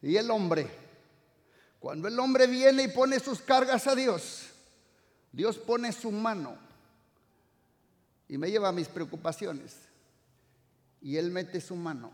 [0.00, 0.70] y el hombre.
[1.80, 4.48] Cuando el hombre viene y pone sus cargas a Dios,
[5.32, 6.56] Dios pone su mano
[8.28, 9.76] y me lleva a mis preocupaciones.
[11.00, 12.10] Y Él mete su mano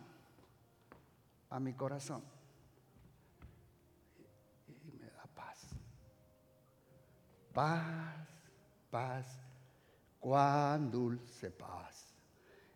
[1.49, 2.23] a mi corazón.
[7.53, 8.29] Paz,
[8.91, 9.27] paz,
[10.19, 12.13] cuán dulce paz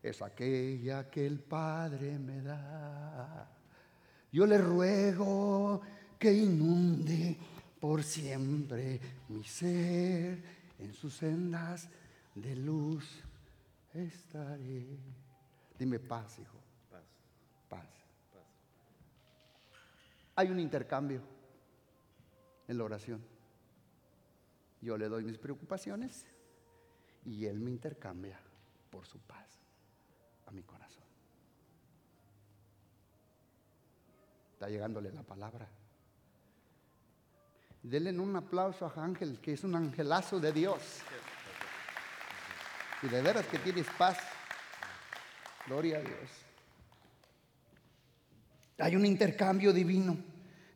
[0.03, 3.49] es aquella que el Padre me da.
[4.31, 5.81] Yo le ruego
[6.19, 7.37] que inunde
[7.81, 10.43] por siempre mi ser
[10.79, 11.89] en sus sendas
[12.35, 13.25] de luz
[13.95, 14.99] estaré.
[15.79, 16.59] Dime paz, hijo.
[16.91, 17.03] Paz.
[17.69, 17.89] Paz.
[18.33, 18.45] paz.
[20.37, 21.23] Hay un intercambio
[22.69, 23.36] en la oración.
[24.87, 26.25] Yo le doy mis preocupaciones
[27.25, 28.39] y Él me intercambia
[28.89, 29.45] por su paz.
[30.47, 31.03] a mi corazón.
[34.53, 35.69] Está llegándole la palabra.
[37.83, 41.01] Denle un aplauso a Ángel, que es un angelazo de Dios.
[43.03, 44.19] Y de veras que tienes paz.
[45.67, 46.31] Gloria a Dios.
[48.79, 50.17] Hay un intercambio divino.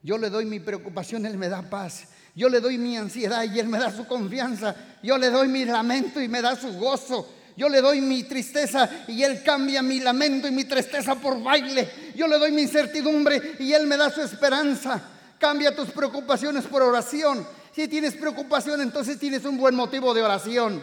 [0.02, 2.08] Yo le doy mi preocupación, Él me da paz.
[2.34, 4.74] Yo le doy mi ansiedad y Él me da su confianza.
[5.02, 7.28] Yo le doy mi lamento y me da su gozo.
[7.56, 12.12] Yo le doy mi tristeza y Él cambia mi lamento y mi tristeza por baile.
[12.14, 15.00] Yo le doy mi incertidumbre y Él me da su esperanza.
[15.38, 17.46] Cambia tus preocupaciones por oración.
[17.72, 20.82] Si tienes preocupación, entonces tienes un buen motivo de oración.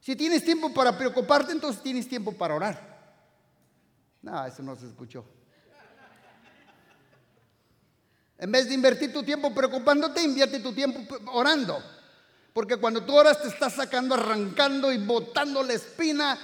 [0.00, 2.96] Si tienes tiempo para preocuparte, entonces tienes tiempo para orar.
[4.22, 5.24] No, eso no se escuchó.
[8.38, 11.00] En vez de invertir tu tiempo preocupándote, invierte tu tiempo
[11.32, 11.82] orando.
[12.52, 16.38] Porque cuando tú oras te estás sacando, arrancando y botando la espina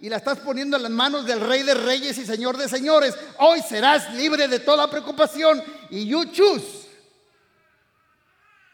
[0.00, 3.16] y la estás poniendo en las manos del Rey de Reyes y Señor de Señores.
[3.38, 6.86] Hoy serás libre de toda preocupación y you choose.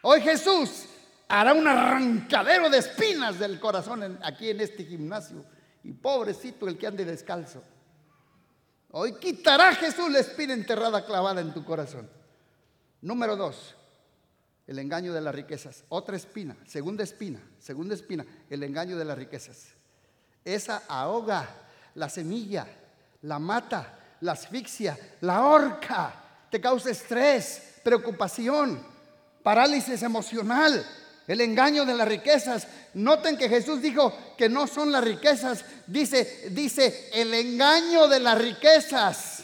[0.01, 0.85] Hoy Jesús
[1.27, 5.45] hará un arrancadero de espinas del corazón aquí en este gimnasio.
[5.83, 7.63] Y pobrecito el que ande descalzo.
[8.91, 12.09] Hoy quitará Jesús la espina enterrada clavada en tu corazón.
[13.05, 13.75] Número dos,
[14.65, 15.83] el engaño de las riquezas.
[15.89, 19.67] Otra espina, segunda espina, segunda espina, el engaño de las riquezas.
[20.43, 21.47] Esa ahoga
[21.93, 22.65] la semilla,
[23.21, 26.15] la mata, la asfixia, la horca,
[26.49, 28.83] te causa estrés, preocupación,
[29.43, 30.83] parálisis emocional,
[31.27, 32.67] el engaño de las riquezas.
[32.95, 38.35] Noten que Jesús dijo que no son las riquezas, dice, dice el engaño de las
[38.39, 39.43] riquezas.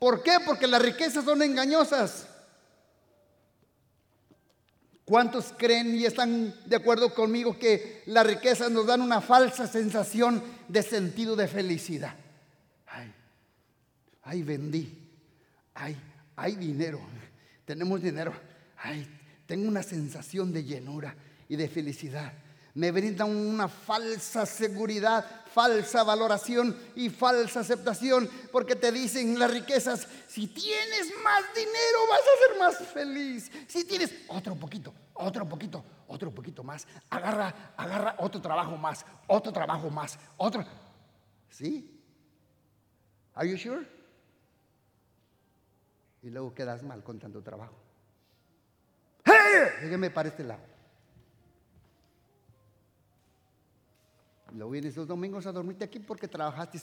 [0.00, 0.38] ¿Por qué?
[0.44, 2.27] Porque las riquezas son engañosas.
[5.08, 10.42] ¿Cuántos creen y están de acuerdo conmigo que las riquezas nos dan una falsa sensación
[10.68, 12.14] de sentido de felicidad?
[12.86, 13.10] Ay,
[14.24, 15.08] ay, vendí.
[15.72, 15.96] Ay,
[16.36, 17.00] hay dinero.
[17.64, 18.34] Tenemos dinero.
[18.76, 19.08] Ay,
[19.46, 21.16] tengo una sensación de llenura
[21.48, 22.34] y de felicidad.
[22.78, 30.06] Me brindan una falsa seguridad, falsa valoración y falsa aceptación, porque te dicen las riquezas,
[30.28, 33.50] si tienes más dinero vas a ser más feliz.
[33.66, 39.52] Si tienes otro poquito, otro poquito, otro poquito más, agarra, agarra otro trabajo más, otro
[39.52, 40.64] trabajo más, otro.
[41.50, 42.00] ¿Sí?
[43.34, 43.84] Are you sure?
[46.22, 47.74] Y luego quedas mal con tanto trabajo.
[49.24, 49.34] ¡Hey!
[49.82, 50.67] Déjeme para este lado.
[54.52, 56.80] Luego vienes los domingos a dormirte aquí porque trabajaste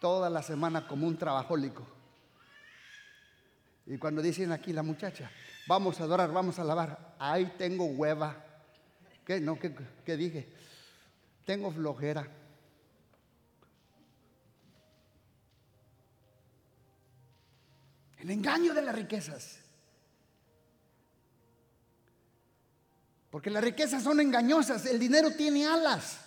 [0.00, 1.86] toda la semana como un trabajólico.
[3.86, 5.30] Y cuando dicen aquí la muchacha,
[5.68, 8.44] vamos a adorar, vamos a lavar, ahí tengo hueva.
[9.24, 9.40] ¿Qué?
[9.40, 10.48] No, ¿qué, qué dije?
[11.44, 12.28] Tengo flojera.
[18.18, 19.60] El engaño de las riquezas.
[23.30, 26.25] Porque las riquezas son engañosas, el dinero tiene alas.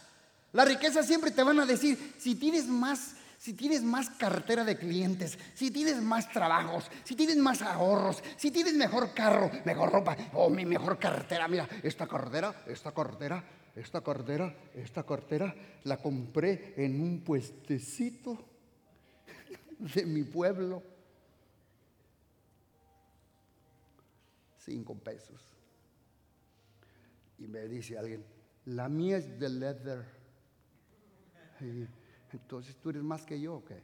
[0.51, 4.77] Las riquezas siempre te van a decir, si tienes más, si tienes más cartera de
[4.77, 10.17] clientes, si tienes más trabajos, si tienes más ahorros, si tienes mejor carro, mejor ropa,
[10.33, 13.43] o oh, mi mejor cartera, mira, esta cartera, esta cartera,
[13.75, 18.43] esta cartera, esta cartera, la compré en un puestecito
[19.79, 20.81] de mi pueblo.
[24.57, 25.41] Cinco pesos.
[27.37, 28.25] Y me dice alguien,
[28.65, 30.18] la mía es de leather.
[32.31, 33.81] Entonces tú eres más que yo, ¿o qué?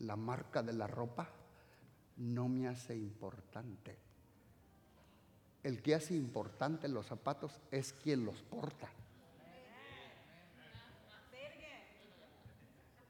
[0.00, 1.28] La marca de la ropa
[2.18, 3.96] no me hace importante.
[5.62, 8.88] El que hace importante los zapatos es quien los porta.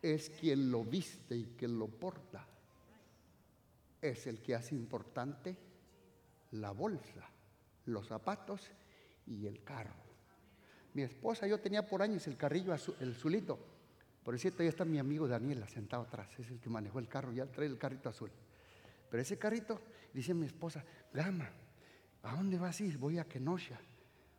[0.01, 2.47] Es quien lo viste y quien lo porta.
[4.01, 5.57] Es el que hace importante
[6.53, 7.29] la bolsa,
[7.87, 8.71] los zapatos
[9.27, 10.08] y el carro.
[10.95, 13.59] Mi esposa, yo tenía por años el carrillo, el azulito.
[14.23, 17.33] Por cierto, ahí está mi amigo Daniel sentado atrás, es el que manejó el carro,
[17.33, 18.31] ya trae el carrito azul.
[19.11, 19.81] Pero ese carrito,
[20.13, 21.49] dice mi esposa, Gama,
[22.23, 22.99] ¿a dónde vas a ir?
[22.99, 23.79] Voy a Kenosha,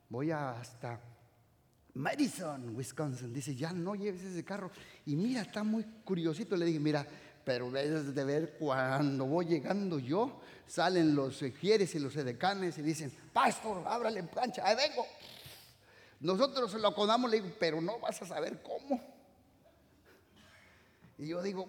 [0.10, 1.02] voy hasta
[1.96, 3.34] Madison, Wisconsin.
[3.34, 4.72] Dice, ya no lleves ese carro.
[5.06, 6.56] Y mira, está muy curiosito.
[6.56, 7.06] Le dije, mira,
[7.44, 12.82] pero debes de ver cuando voy llegando yo, salen los ejieres y los edecanes y
[12.82, 15.06] dicen, pastor, ábrale plancha, ahí vengo.
[16.20, 19.02] Nosotros lo acordamos, le digo, pero no vas a saber cómo.
[21.18, 21.68] Y yo digo,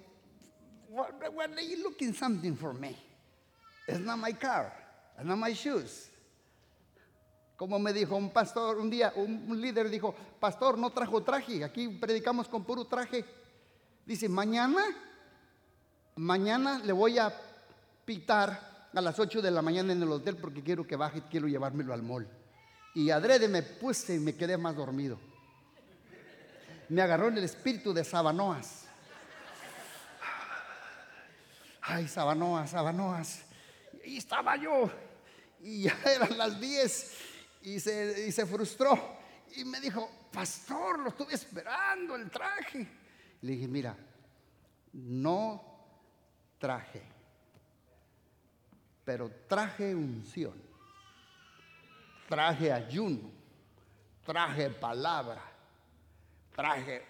[0.88, 2.96] what, what are you looking something for me?
[3.86, 4.72] It's not my car,
[5.16, 6.08] it's not my shoes.
[7.56, 11.88] Como me dijo un pastor un día, un, líder dijo, pastor, no trajo traje, aquí
[11.88, 13.24] predicamos con puro traje.
[14.06, 14.82] Dice, mañana,
[16.16, 17.32] mañana le voy a
[18.04, 21.48] pitar a las 8 de la mañana en el hotel porque quiero que baje, quiero
[21.48, 22.26] llevármelo al mall.
[22.94, 25.18] Y adrede me puse y me quedé más dormido.
[26.88, 28.86] Me agarró en el espíritu de Sabanoas.
[31.82, 33.42] Ay, Sabanoas, Sabanoas.
[34.04, 34.90] Y estaba yo.
[35.60, 37.16] Y ya eran las 10
[37.62, 39.18] y se, frustró.
[39.56, 42.86] Y me dijo, pastor, lo estuve esperando el traje.
[43.42, 43.96] Le dije, mira,
[44.92, 45.70] no
[46.58, 47.02] traje,
[49.04, 50.60] pero traje unción,
[52.30, 53.28] traje ayuno,
[54.24, 55.42] traje palabra,
[56.54, 57.02] traje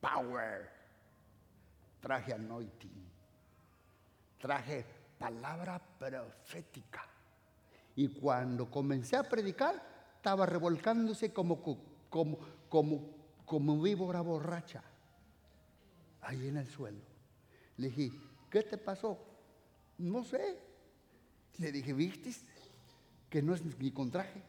[0.00, 0.68] power,
[2.00, 3.06] traje anointing,
[4.40, 4.84] traje
[5.16, 7.06] palabra profética.
[7.94, 9.80] Y cuando comencé a predicar,
[10.16, 11.62] estaba revolcándose como,
[12.10, 13.14] como, como,
[13.44, 14.82] como víbora borracha,
[16.22, 16.98] ahí en el suelo.
[17.76, 18.18] Le dije,
[18.50, 19.16] ¿qué te pasó?
[19.98, 20.58] No sé.
[21.58, 22.32] Le dije, ¿viste?
[23.34, 24.40] Que no es mi contraje,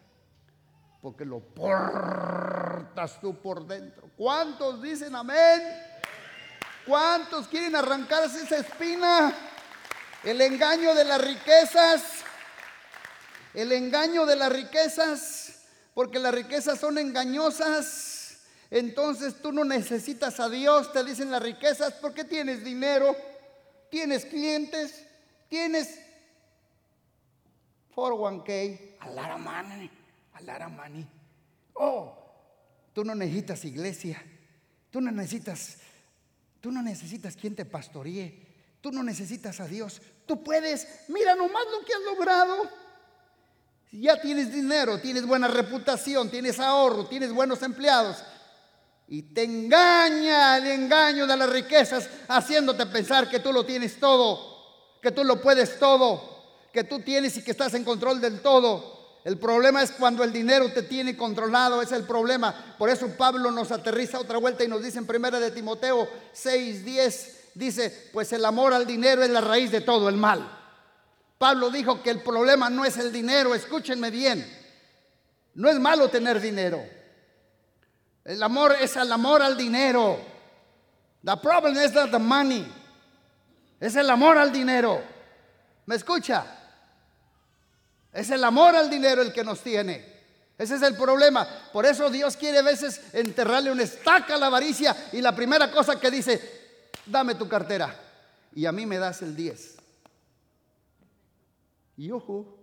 [1.01, 4.11] porque lo portas tú por dentro.
[4.15, 5.59] ¿Cuántos dicen amén?
[6.86, 9.33] ¿Cuántos quieren arrancarse esa espina?
[10.23, 12.23] El engaño de las riquezas
[13.55, 15.53] el engaño de las riquezas,
[15.93, 18.41] porque las riquezas son engañosas.
[18.69, 23.15] Entonces tú no necesitas a Dios, te dicen las riquezas, porque tienes dinero,
[23.89, 25.05] tienes clientes,
[25.47, 25.99] tienes
[27.95, 29.89] 401k, a lot of money,
[30.37, 31.07] a lot of money.
[31.75, 32.13] Oh,
[32.93, 34.21] tú no necesitas iglesia,
[34.91, 35.77] tú no necesitas,
[36.61, 38.45] tú no necesitas quien te pastoríe,
[38.81, 42.69] tú no necesitas a Dios, tú puedes, mira nomás lo que has logrado.
[43.91, 48.23] Ya tienes dinero, tienes buena reputación, tienes ahorro, tienes buenos empleados,
[49.07, 54.99] y te engaña el engaño de las riquezas haciéndote pensar que tú lo tienes todo,
[55.01, 56.34] que tú lo puedes todo,
[56.76, 59.19] que tú tienes y que estás en control del todo.
[59.23, 62.76] El problema es cuando el dinero te tiene controlado, es el problema.
[62.78, 66.86] Por eso Pablo nos aterriza otra vuelta y nos dice en primera de Timoteo 6,
[66.86, 70.47] 10, dice, pues el amor al dinero es la raíz de todo el mal.
[71.38, 74.45] Pablo dijo que el problema no es el dinero, escúchenme bien.
[75.55, 76.84] No es malo tener dinero.
[78.26, 80.19] El amor es el amor al dinero.
[81.23, 82.67] The problem is not the money.
[83.80, 85.01] Es el amor al dinero.
[85.86, 86.45] ¿Me escucha?
[88.16, 90.16] Es el amor al dinero el que nos tiene.
[90.57, 91.45] Ese es el problema.
[91.74, 95.70] Por eso Dios quiere a veces enterrarle una estaca a la avaricia y la primera
[95.70, 96.39] cosa que dice,
[97.05, 97.93] dame tu cartera
[98.53, 99.76] y a mí me das el 10.
[101.97, 102.57] Y ojo,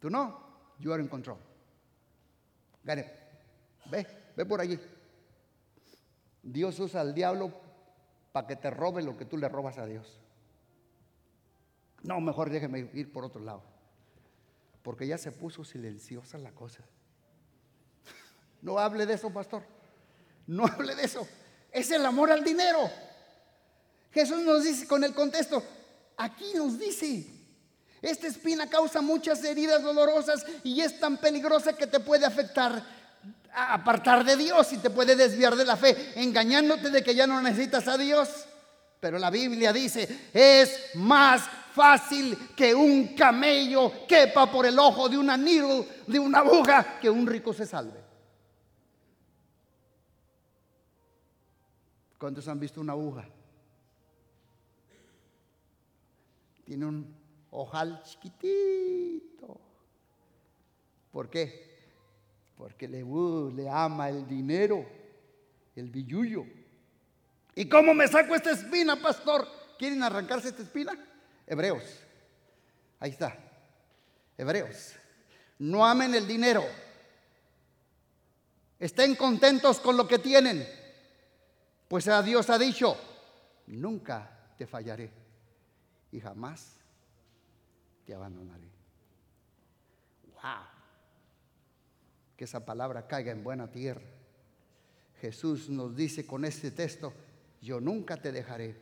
[0.00, 0.42] tú no,
[0.78, 1.36] you are in control.
[2.82, 4.06] Ve,
[4.36, 4.80] ve por allí.
[6.42, 7.52] Dios usa al diablo
[8.32, 10.18] para que te robe lo que tú le robas a Dios.
[12.02, 13.62] No, mejor déjeme ir por otro lado.
[14.82, 16.82] Porque ya se puso silenciosa la cosa.
[18.62, 19.62] No hable de eso, pastor.
[20.46, 21.26] No hable de eso.
[21.70, 22.90] Es el amor al dinero.
[24.12, 25.62] Jesús nos dice con el contexto,
[26.20, 27.24] Aquí nos dice,
[28.02, 32.84] esta espina causa muchas heridas dolorosas y es tan peligrosa que te puede afectar,
[33.54, 37.40] apartar de Dios y te puede desviar de la fe, engañándote de que ya no
[37.40, 38.28] necesitas a Dios.
[39.00, 45.18] Pero la Biblia dice, es más fácil que un camello quepa por el ojo de
[45.18, 48.00] una needle, de una aguja, que un rico se salve.
[52.18, 53.26] ¿Cuántos han visto una aguja?
[56.70, 57.16] tiene un
[57.50, 59.60] ojal chiquitito.
[61.10, 61.68] ¿Por qué?
[62.56, 64.86] Porque le, uh, le ama el dinero,
[65.74, 66.46] el billullo.
[67.56, 69.48] ¿Y cómo me saco esta espina, pastor?
[69.80, 70.92] ¿Quieren arrancarse esta espina?
[71.50, 71.82] Hebreos.
[73.00, 73.36] Ahí está.
[74.38, 74.92] Hebreos.
[75.58, 76.64] No amen el dinero.
[78.78, 80.64] Estén contentos con lo que tienen.
[81.88, 82.96] Pues a Dios ha dicho,
[83.66, 85.10] nunca te fallaré
[86.12, 86.76] y jamás
[88.06, 88.70] te abandonaré.
[90.34, 90.66] ¡Wow!
[92.36, 94.06] Que esa palabra caiga en buena tierra.
[95.20, 97.12] Jesús nos dice con este texto,
[97.60, 98.76] yo nunca te dejaré,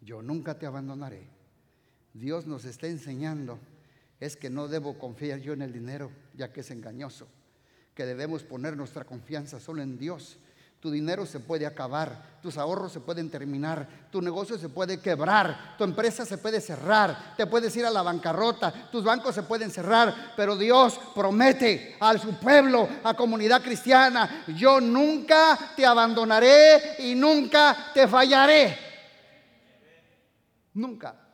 [0.00, 1.35] yo nunca te abandonaré.
[2.18, 3.58] Dios nos está enseñando
[4.20, 7.28] es que no debo confiar yo en el dinero, ya que es engañoso,
[7.94, 10.38] que debemos poner nuestra confianza solo en Dios
[10.80, 15.74] tu dinero se puede acabar, tus ahorros se pueden terminar, tu negocio se puede quebrar,
[15.76, 19.70] tu empresa se puede cerrar, te puedes ir a la bancarrota, tus bancos se pueden
[19.70, 27.16] cerrar, pero Dios promete a su pueblo, a comunidad cristiana, yo nunca te abandonaré y
[27.16, 28.78] nunca te fallaré.
[30.74, 31.25] Nunca.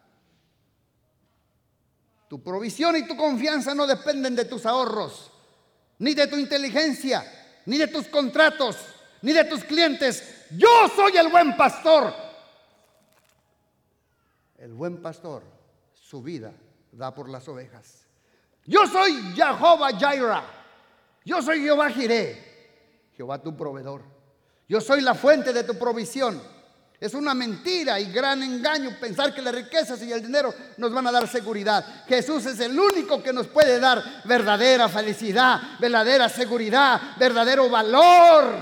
[2.32, 5.30] Tu provisión y tu confianza no dependen de tus ahorros,
[5.98, 7.22] ni de tu inteligencia,
[7.66, 8.78] ni de tus contratos
[9.20, 10.46] ni de tus clientes.
[10.50, 12.10] Yo soy el buen pastor.
[14.56, 15.42] El buen pastor,
[15.92, 16.54] su vida
[16.92, 18.06] da por las ovejas.
[18.64, 20.42] Yo soy Jehová Jaira.
[21.26, 23.10] Yo soy Jehová Jiré.
[23.14, 24.02] Jehová tu proveedor.
[24.70, 26.40] Yo soy la fuente de tu provisión.
[27.02, 31.04] Es una mentira y gran engaño pensar que las riquezas y el dinero nos van
[31.08, 32.04] a dar seguridad.
[32.06, 38.54] Jesús es el único que nos puede dar verdadera felicidad, verdadera seguridad, verdadero valor.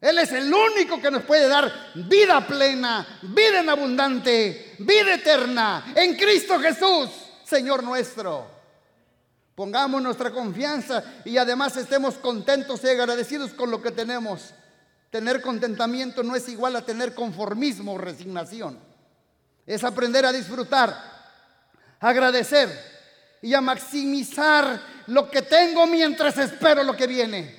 [0.00, 5.94] Él es el único que nos puede dar vida plena, vida en abundante, vida eterna
[5.96, 7.10] en Cristo Jesús,
[7.44, 8.46] Señor nuestro.
[9.56, 14.54] Pongamos nuestra confianza y además estemos contentos y agradecidos con lo que tenemos.
[15.16, 18.78] Tener contentamiento no es igual a tener conformismo o resignación.
[19.64, 20.94] Es aprender a disfrutar,
[21.98, 22.68] agradecer
[23.40, 27.56] y a maximizar lo que tengo mientras espero lo que viene.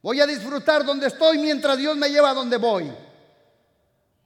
[0.00, 2.90] Voy a disfrutar donde estoy mientras Dios me lleva a donde voy.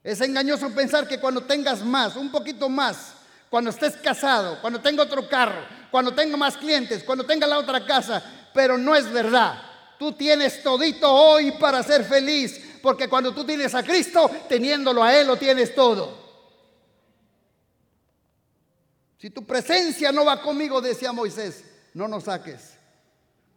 [0.05, 3.15] Es engañoso pensar que cuando tengas más, un poquito más,
[3.51, 7.85] cuando estés casado, cuando tenga otro carro, cuando tenga más clientes, cuando tenga la otra
[7.85, 8.23] casa,
[8.55, 9.74] pero no es verdad.
[9.99, 15.19] Tú tienes todito hoy para ser feliz, porque cuando tú tienes a Cristo, teniéndolo a
[15.19, 16.25] Él, lo tienes todo.
[19.19, 21.65] Si tu presencia no va conmigo, decía Moisés,
[21.95, 22.75] no nos saques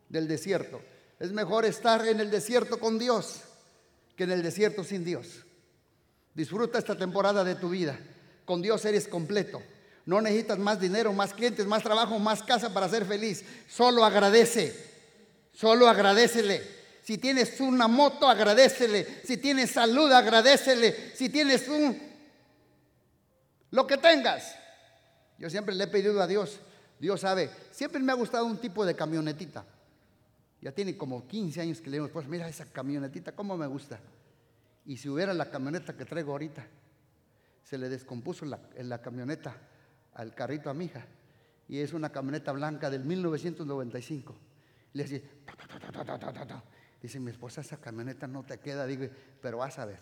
[0.07, 0.81] del desierto.
[1.19, 3.41] Es mejor estar en el desierto con Dios
[4.15, 5.43] que en el desierto sin Dios.
[6.33, 7.99] Disfruta esta temporada de tu vida.
[8.45, 9.61] Con Dios eres completo.
[10.05, 13.43] No necesitas más dinero, más clientes, más trabajo, más casa para ser feliz.
[13.67, 14.86] Solo agradece.
[15.57, 16.61] Solo agradecele.
[17.01, 19.23] Si tienes una moto, agradecele.
[19.23, 21.15] Si tienes salud, agradecele.
[21.15, 21.99] Si tienes un...
[23.71, 24.55] Lo que tengas.
[25.39, 26.59] Yo siempre le he pedido a Dios.
[26.99, 29.65] Dios sabe, siempre me ha gustado un tipo de camionetita.
[30.61, 33.99] Ya tiene como 15 años que le digo, pues mira esa camionetita, cómo me gusta.
[34.85, 36.67] Y si hubiera la camioneta que traigo ahorita,
[37.63, 39.57] se le descompuso la, en la camioneta
[40.13, 41.03] al carrito a mi hija.
[41.67, 44.35] Y es una camioneta blanca del 1995.
[44.97, 45.21] Le decía,
[47.01, 48.85] dice mi esposa, esa camioneta no te queda.
[48.85, 49.07] Digo,
[49.41, 49.99] pero vas a ver,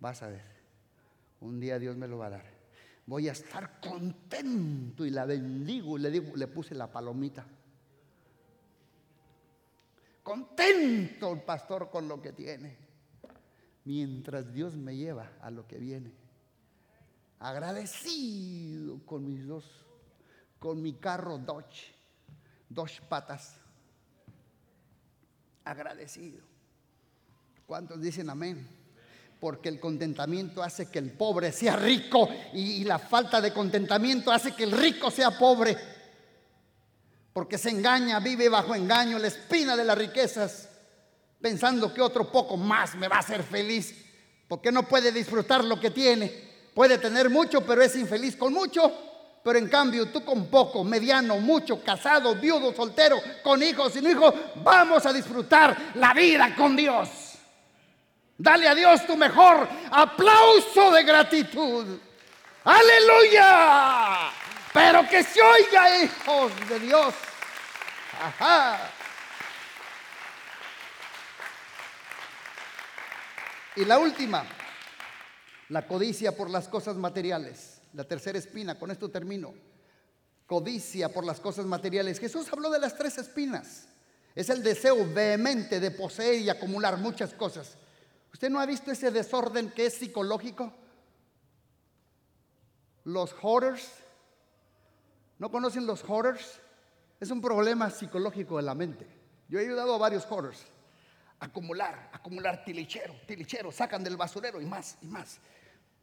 [0.00, 0.44] vas a ver.
[1.40, 2.58] Un día Dios me lo va a dar.
[3.06, 5.96] Voy a estar contento y la bendigo.
[5.96, 7.46] Y le, digo, le puse la palomita.
[10.22, 12.76] Contento el pastor con lo que tiene.
[13.84, 16.12] Mientras Dios me lleva a lo que viene.
[17.38, 19.64] Agradecido con mis dos,
[20.58, 21.94] con mi carro Dodge,
[22.68, 23.58] dos patas.
[25.68, 26.40] Agradecido.
[27.66, 28.66] ¿Cuántos dicen amén?
[29.38, 34.54] Porque el contentamiento hace que el pobre sea rico y, la falta de contentamiento hace
[34.54, 35.76] que el rico sea pobre
[37.34, 40.70] porque se engaña, vive bajo engaño, la espina de las riquezas,
[41.38, 43.94] pensando que otro poco más me va a hacer feliz,
[44.48, 46.48] porque no puede disfrutar lo que tiene.
[46.74, 49.07] Puede tener mucho, pero es infeliz con mucho.
[49.42, 54.34] Pero en cambio, tú con poco, mediano, mucho, casado, viudo, soltero, con hijos, sin hijos,
[54.56, 57.08] vamos a disfrutar la vida con Dios.
[58.36, 61.98] Dale a Dios tu mejor aplauso de gratitud.
[62.64, 64.30] Aleluya.
[64.72, 67.14] Pero que se oiga, hijos de Dios.
[73.76, 74.44] Y la última,
[75.68, 77.77] la codicia por las cosas materiales.
[77.98, 79.52] La tercera espina, con esto termino.
[80.46, 82.20] Codicia por las cosas materiales.
[82.20, 83.88] Jesús habló de las tres espinas.
[84.36, 87.76] Es el deseo vehemente de poseer y acumular muchas cosas.
[88.32, 90.72] ¿Usted no ha visto ese desorden que es psicológico?
[93.02, 93.90] Los hoarders.
[95.40, 96.60] ¿No conocen los hoarders?
[97.18, 99.08] Es un problema psicológico de la mente.
[99.48, 100.60] Yo he ayudado a varios horrors.
[101.40, 105.40] Acumular, acumular tilichero, tilichero, sacan del basurero y más, y más.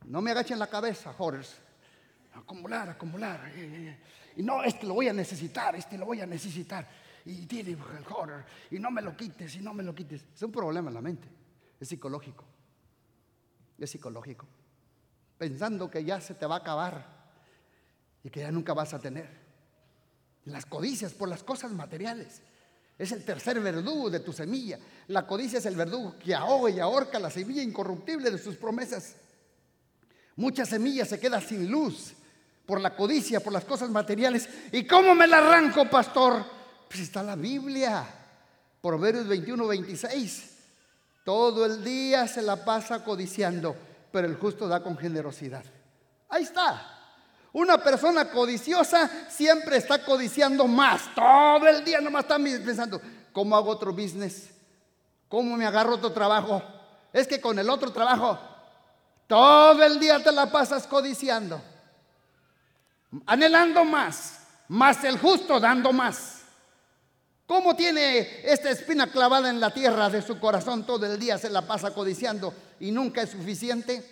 [0.03, 1.61] No me agachen la cabeza, horrors.
[2.36, 3.51] Acumular, acumular.
[3.55, 3.97] Eh, eh, eh.
[4.38, 6.88] Y no, este lo voy a necesitar, este lo voy a necesitar.
[7.25, 7.79] Y tiene el
[8.09, 8.43] horror.
[8.69, 10.25] Y no me lo quites, y no me lo quites.
[10.36, 11.27] Es un problema en la mente.
[11.79, 12.43] Es psicológico.
[13.77, 14.45] Es psicológico.
[15.38, 17.15] Pensando que ya se te va a acabar
[18.23, 19.29] y que ya nunca vas a tener
[20.45, 22.41] las codicias por las cosas materiales.
[22.97, 24.79] Es el tercer verdugo de tu semilla.
[25.07, 29.15] La codicia es el verdugo que ahoga y ahorca la semilla incorruptible de sus promesas.
[30.36, 32.13] Mucha semilla se queda sin luz
[32.66, 34.49] por la codicia, por las cosas materiales.
[34.72, 36.43] ¿Y cómo me la arranco, pastor?
[36.88, 38.05] Pues está la Biblia.
[38.82, 40.51] Proverbios 21, 26.
[41.24, 43.76] Todo el día se la pasa codiciando,
[44.11, 45.63] pero el justo da con generosidad.
[46.30, 46.91] Ahí está.
[47.53, 51.13] Una persona codiciosa siempre está codiciando más.
[51.16, 53.01] Todo el día nomás está pensando,
[53.32, 54.49] ¿cómo hago otro business?
[55.30, 56.61] ¿Cómo me agarro otro trabajo?
[57.13, 58.38] Es que con el otro trabajo
[59.28, 61.61] todo el día te la pasas codiciando,
[63.26, 66.41] anhelando más, más el justo dando más.
[67.45, 71.49] ¿Cómo tiene esta espina clavada en la tierra de su corazón todo el día se
[71.49, 74.03] la pasa codiciando y nunca es suficiente?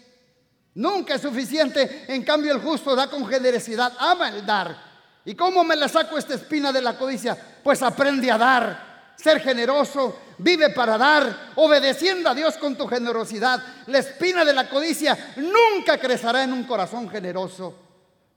[0.75, 2.05] Nunca es suficiente.
[2.07, 4.93] En cambio el justo da con generosidad, ama el dar.
[5.25, 7.37] ¿Y cómo me la saco esta espina de la codicia?
[7.63, 13.63] Pues aprende a dar, ser generoso, vive para dar, obedeciendo a Dios con tu generosidad.
[13.87, 17.82] La espina de la codicia nunca crecerá en un corazón generoso.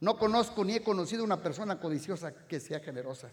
[0.00, 3.30] No conozco ni he conocido una persona codiciosa que sea generosa.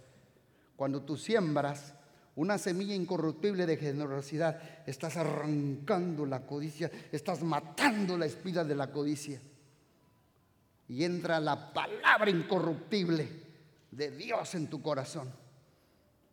[0.76, 1.94] Cuando tú siembras
[2.36, 8.92] una semilla incorruptible de generosidad, estás arrancando la codicia, estás matando la espina de la
[8.92, 9.40] codicia.
[10.88, 13.30] Y entra la palabra incorruptible
[13.92, 15.32] de Dios en tu corazón.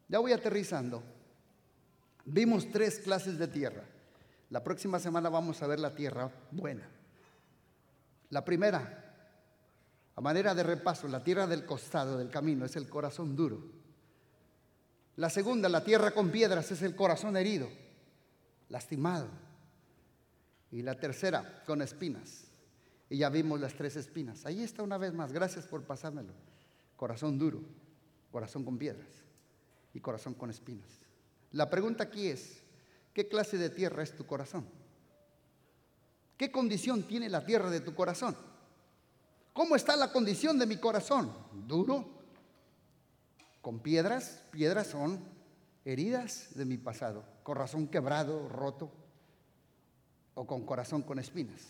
[0.08, 1.02] Ya voy aterrizando.
[2.24, 3.84] Vimos tres clases de tierra.
[4.50, 6.88] La próxima semana vamos a ver la tierra buena.
[8.30, 9.09] La primera,
[10.20, 13.58] a manera de repaso, la tierra del costado del camino es el corazón duro.
[15.16, 17.70] La segunda, la tierra con piedras, es el corazón herido,
[18.68, 19.28] lastimado.
[20.72, 22.44] Y la tercera, con espinas.
[23.08, 24.44] Y ya vimos las tres espinas.
[24.44, 25.32] Ahí está una vez más.
[25.32, 26.34] Gracias por pasármelo.
[26.98, 27.62] Corazón duro,
[28.30, 29.08] corazón con piedras
[29.94, 30.98] y corazón con espinas.
[31.52, 32.60] La pregunta aquí es,
[33.14, 34.66] ¿qué clase de tierra es tu corazón?
[36.36, 38.49] ¿Qué condición tiene la tierra de tu corazón?
[39.61, 41.30] ¿Cómo está la condición de mi corazón?
[41.66, 42.08] ¿Duro?
[43.61, 44.40] con piedras.
[44.50, 45.22] Piedras son
[45.84, 48.90] heridas de mi pasado, corazón quebrado, roto,
[50.32, 51.61] o con corazón con espinas.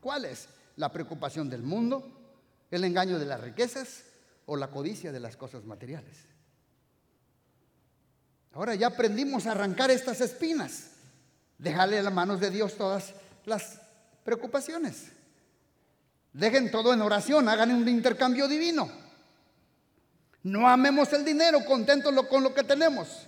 [0.00, 0.48] ¿Cuál es?
[0.74, 2.02] La preocupación del mundo,
[2.68, 4.02] el engaño de las riquezas
[4.46, 6.16] o la codicia de las cosas materiales.
[8.54, 10.94] Ahora ya aprendimos a arrancar estas espinas.
[11.58, 13.80] Dejarle a las manos de Dios todas las
[14.24, 15.12] preocupaciones.
[16.36, 18.90] Dejen todo en oración, hagan un intercambio divino.
[20.42, 23.26] No amemos el dinero, contentos con lo que tenemos.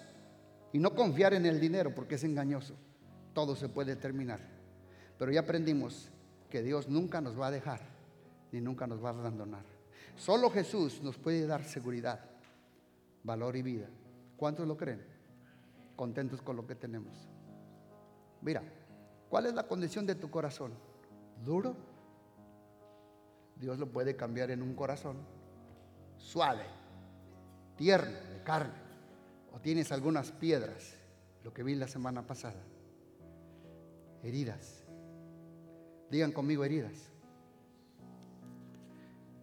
[0.75, 2.75] Y no confiar en el dinero porque es engañoso.
[3.33, 4.41] Todo se puede terminar.
[5.19, 6.11] Pero ya aprendimos
[6.51, 7.81] que Dios nunca nos va a dejar
[8.53, 9.65] ni nunca nos va a abandonar.
[10.15, 12.21] Solo Jesús nos puede dar seguridad,
[13.25, 13.87] valor y vida.
[14.37, 15.03] ¿Cuántos lo creen?
[15.97, 17.17] Contentos con lo que tenemos.
[18.43, 18.63] Mira,
[19.31, 20.73] ¿cuál es la condición de tu corazón?
[21.43, 21.88] ¿Duro?
[23.61, 25.17] Dios lo puede cambiar en un corazón
[26.17, 26.65] suave
[27.79, 28.75] tierno, de carne,
[29.53, 30.97] o tienes algunas piedras,
[31.45, 32.61] lo que vi la semana pasada,
[34.23, 34.85] heridas.
[36.11, 37.11] Digan conmigo heridas.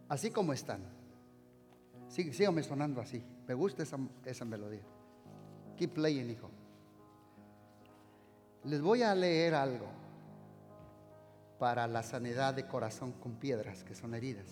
[0.10, 0.82] Así como están.
[2.10, 3.24] Sí, síganme sonando así.
[3.48, 4.84] Me gusta esa, esa melodía.
[5.78, 6.50] Keep playing, hijo.
[8.66, 9.88] Les voy a leer algo
[11.60, 14.48] para la sanidad de corazón con piedras que son heridas.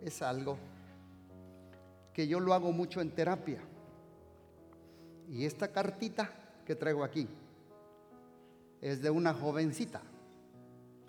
[0.00, 0.58] Es algo
[2.12, 3.60] que yo lo hago mucho en terapia.
[5.28, 6.30] Y esta cartita
[6.66, 7.28] que traigo aquí
[8.80, 10.02] es de una jovencita.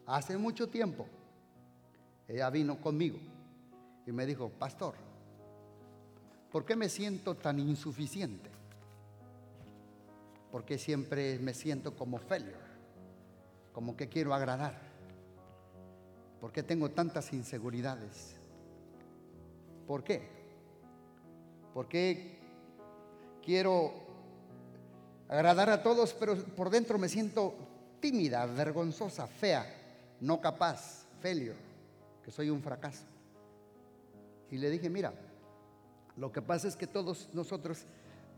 [0.06, 1.06] Hace mucho tiempo
[2.28, 3.18] ella vino conmigo
[4.06, 4.94] y me dijo, pastor,
[6.52, 8.50] ¿por qué me siento tan insuficiente?
[10.52, 12.69] Porque siempre me siento como failure,
[13.80, 14.78] como que quiero agradar.
[16.42, 18.36] ¿Por qué tengo tantas inseguridades?
[19.88, 20.38] ¿Por qué?
[21.74, 22.38] porque
[23.42, 23.94] quiero
[25.30, 27.54] agradar a todos, pero por dentro me siento
[28.02, 29.66] tímida, vergonzosa, fea,
[30.20, 31.56] no capaz, failure,
[32.22, 33.06] que soy un fracaso.
[34.52, 35.14] Y le dije, mira,
[36.18, 37.86] lo que pasa es que todos nosotros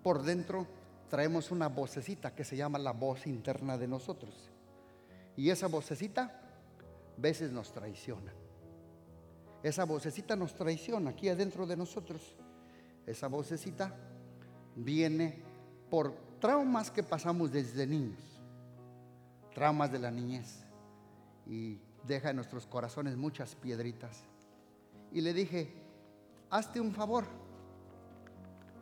[0.03, 0.67] por dentro
[1.09, 4.50] traemos una vocecita que se llama la voz interna de nosotros.
[5.35, 6.41] Y esa vocecita
[7.17, 8.31] veces nos traiciona.
[9.63, 12.35] Esa vocecita nos traiciona aquí adentro de nosotros.
[13.05, 13.93] Esa vocecita
[14.75, 15.41] viene
[15.89, 18.21] por traumas que pasamos desde niños,
[19.53, 20.63] traumas de la niñez,
[21.45, 24.23] y deja en nuestros corazones muchas piedritas.
[25.11, 25.73] Y le dije,
[26.49, 27.25] hazte un favor,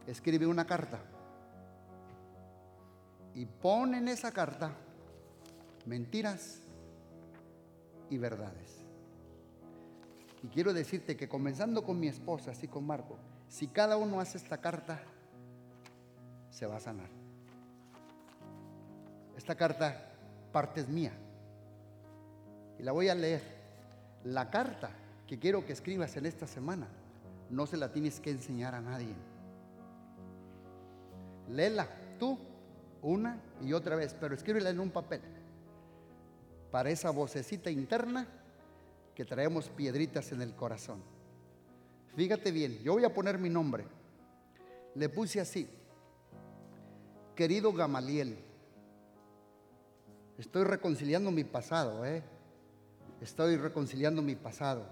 [0.07, 0.99] escribe una carta
[3.33, 4.75] y pon en esa carta
[5.85, 6.59] mentiras
[8.09, 8.79] y verdades.
[10.43, 13.17] Y quiero decirte que comenzando con mi esposa, así con Marco,
[13.47, 15.01] si cada uno hace esta carta,
[16.49, 17.09] se va a sanar.
[19.35, 20.11] Esta carta
[20.51, 21.13] parte es mía.
[22.77, 23.41] Y la voy a leer.
[24.23, 24.91] La carta
[25.27, 26.87] que quiero que escribas en esta semana,
[27.49, 29.13] no se la tienes que enseñar a nadie.
[31.49, 31.87] Léela
[32.19, 32.37] tú
[33.01, 35.21] una y otra vez, pero escríbela en un papel.
[36.71, 38.27] Para esa vocecita interna
[39.15, 41.01] que traemos piedritas en el corazón.
[42.15, 43.85] Fíjate bien, yo voy a poner mi nombre.
[44.95, 45.67] Le puse así,
[47.35, 48.37] querido Gamaliel,
[50.37, 52.23] estoy reconciliando mi pasado, ¿eh?
[53.21, 54.85] Estoy reconciliando mi pasado.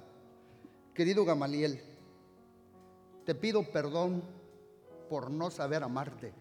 [0.94, 1.82] Querido Gamaliel,
[3.26, 4.24] te pido perdón
[5.10, 6.34] por no saber amarte.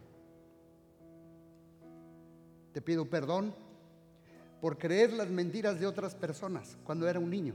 [2.72, 3.54] Te pido perdón
[4.60, 7.54] por creer las mentiras de otras personas cuando era un niño.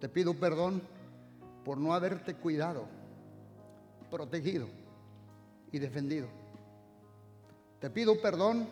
[0.00, 0.82] Te pido perdón
[1.64, 2.86] por no haberte cuidado,
[4.10, 4.68] protegido
[5.72, 6.28] y defendido.
[7.80, 8.68] Te pido perdón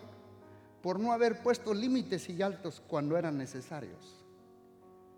[0.81, 4.23] por no haber puesto límites y altos cuando eran necesarios,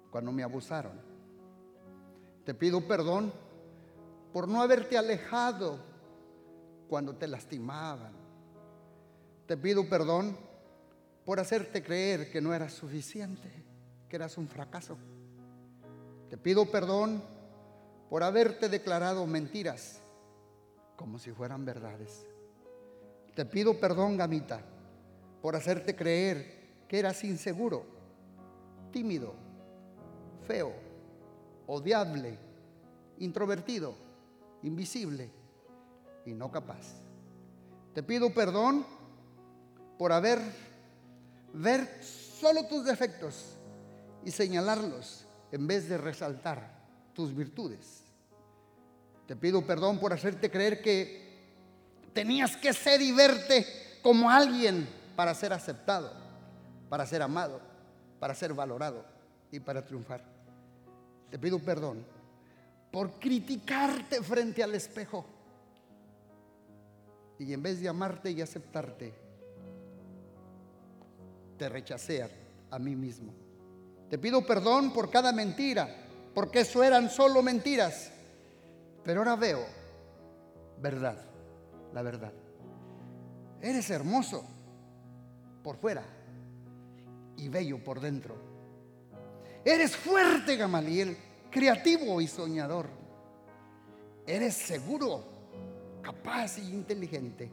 [0.10, 0.94] cuando me abusaron.
[2.46, 3.32] Te pido perdón
[4.32, 5.78] por no haberte alejado
[6.88, 8.14] cuando te lastimaban.
[9.46, 10.38] Te pido perdón
[11.28, 13.52] por hacerte creer que no eras suficiente,
[14.08, 14.98] que eras un fracaso.
[16.30, 17.22] Te pido perdón
[18.10, 20.00] por haberte declarado mentiras
[20.96, 22.26] como si fueran verdades.
[23.36, 24.62] Te pido perdón, gamita,
[25.42, 27.84] por hacerte creer que eras inseguro,
[28.94, 29.34] tímido,
[30.48, 30.72] feo,
[31.66, 32.40] odiable,
[33.20, 33.96] introvertido,
[34.64, 35.30] invisible
[36.26, 37.02] y no capaz.
[37.94, 38.86] Te pido perdón
[39.98, 40.40] por haber
[41.62, 43.58] ver solo tus defectos
[44.24, 46.78] y señalarlos en vez de resaltar
[47.14, 48.04] tus virtudes.
[49.26, 51.28] Te pido perdón por hacerte creer que
[52.14, 53.66] tenías que ser y verte
[54.02, 56.12] como alguien para ser aceptado,
[56.90, 57.60] para ser amado,
[58.20, 59.06] para ser valorado
[59.52, 60.24] y para triunfar.
[61.30, 62.06] Te pido perdón
[62.92, 65.26] por criticarte frente al espejo
[67.40, 69.14] y en vez de amarte y aceptarte,
[71.58, 72.28] te rechacé
[72.70, 73.34] a, mí mismo.
[74.10, 75.90] Te pido perdón por cada mentira
[76.34, 78.12] porque eso eran solo mentiras.
[79.04, 79.66] Pero ahora veo
[80.82, 81.18] verdad,
[81.94, 82.34] la verdad.
[83.62, 84.46] Eres hermoso
[85.64, 86.04] por fuera
[87.38, 88.36] y bello por dentro.
[89.66, 91.18] Eres fuerte, Gamaliel,
[91.52, 92.88] creativo y soñador.
[94.26, 95.24] Eres seguro,
[96.02, 97.52] capaz y inteligente.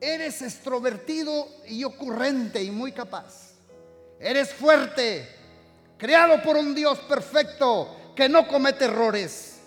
[0.00, 3.54] Eres extrovertido y ocurrente y muy capaz.
[4.20, 5.28] Eres fuerte,
[5.96, 9.60] creado por un Dios perfecto que no comete errores.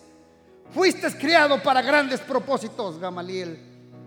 [0.73, 3.59] Fuiste criado para grandes propósitos, Gamaliel.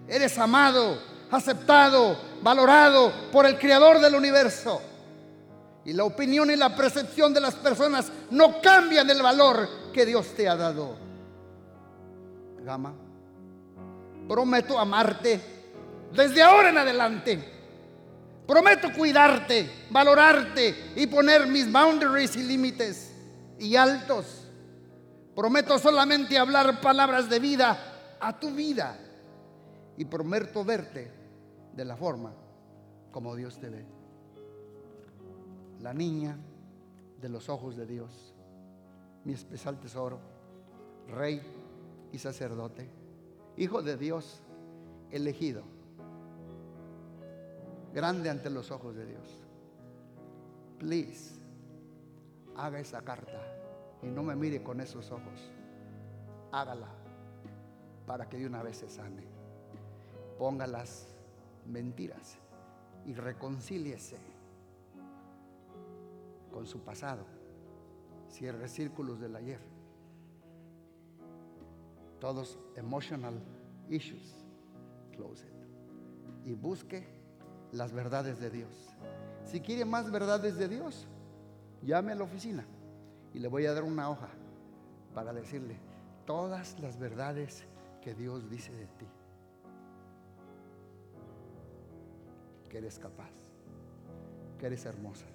[0.06, 1.00] Eres amado,
[1.30, 4.80] aceptado, valorado por el Creador del universo.
[5.84, 10.28] Y la opinión y la percepción de las personas no cambian el valor que Dios
[10.36, 10.96] te ha dado.
[12.64, 12.94] Gama,
[14.28, 15.51] prometo amarte
[16.14, 17.52] desde ahora en adelante
[18.46, 23.14] Prometo cuidarte, valorarte y poner mis boundaries y límites
[23.58, 24.48] y altos.
[25.34, 28.98] Prometo solamente hablar palabras de vida a tu vida.
[29.96, 31.10] Y prometo verte
[31.74, 32.34] de la forma
[33.10, 33.86] como Dios te ve.
[35.80, 36.36] La niña
[37.20, 38.34] de los ojos de Dios,
[39.24, 40.18] mi especial tesoro,
[41.08, 41.40] rey
[42.12, 42.88] y sacerdote,
[43.56, 44.42] hijo de Dios,
[45.10, 45.71] elegido
[47.92, 49.44] grande ante los ojos de Dios.
[50.78, 51.40] Please,
[52.56, 53.40] haga esa carta
[54.02, 55.52] y no me mire con esos ojos.
[56.50, 56.88] Hágala
[58.06, 59.24] para que de una vez se sane.
[60.38, 61.14] Ponga las
[61.66, 62.36] mentiras
[63.06, 64.18] y reconcíliese
[66.50, 67.24] con su pasado.
[68.28, 69.60] Cierre círculos del ayer.
[72.18, 73.40] Todos emotional
[73.88, 74.34] issues.
[75.12, 75.52] Close it.
[76.46, 77.06] Y busque
[77.72, 78.70] las verdades de Dios.
[79.44, 81.06] Si quiere más verdades de Dios,
[81.82, 82.64] llame a la oficina
[83.34, 84.28] y le voy a dar una hoja
[85.14, 85.76] para decirle
[86.26, 87.64] todas las verdades
[88.00, 89.06] que Dios dice de ti.
[92.68, 93.32] Que eres capaz,
[94.58, 95.26] que eres hermosa,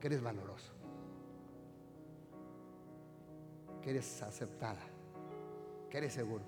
[0.00, 0.72] que eres valoroso,
[3.82, 4.82] que eres aceptada,
[5.88, 6.44] que eres seguro,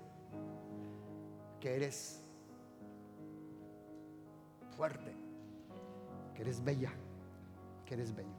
[1.59, 2.26] que eres
[4.77, 5.11] fuerte,
[6.35, 6.91] que eres bella,
[7.85, 8.29] que eres bello.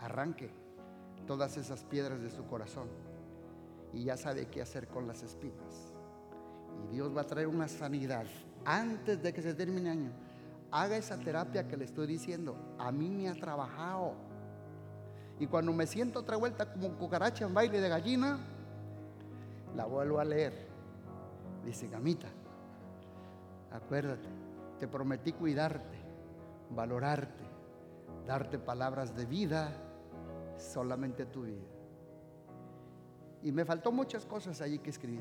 [0.00, 0.50] Arranque
[1.26, 2.88] todas esas piedras de su corazón
[3.92, 5.94] y ya sabe qué hacer con las espinas.
[6.82, 8.26] Y Dios va a traer una sanidad
[8.64, 10.10] antes de que se termine año.
[10.72, 12.56] Haga esa terapia que le estoy diciendo.
[12.78, 14.14] A mí me ha trabajado.
[15.38, 18.38] Y cuando me siento otra vuelta como cucaracha en baile de gallina,
[19.76, 20.66] la vuelvo a leer.
[21.64, 22.26] Dice, gamita,
[23.70, 24.28] acuérdate,
[24.78, 25.98] te prometí cuidarte,
[26.70, 27.44] valorarte,
[28.26, 29.72] darte palabras de vida,
[30.56, 31.66] solamente tu vida.
[33.42, 35.20] Y me faltó muchas cosas allí que escribí.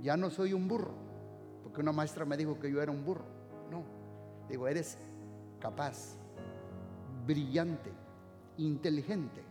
[0.00, 0.94] Ya no soy un burro,
[1.62, 3.24] porque una maestra me dijo que yo era un burro.
[3.70, 3.82] No,
[4.48, 4.98] digo, eres
[5.58, 6.16] capaz,
[7.26, 7.90] brillante,
[8.58, 9.42] inteligente,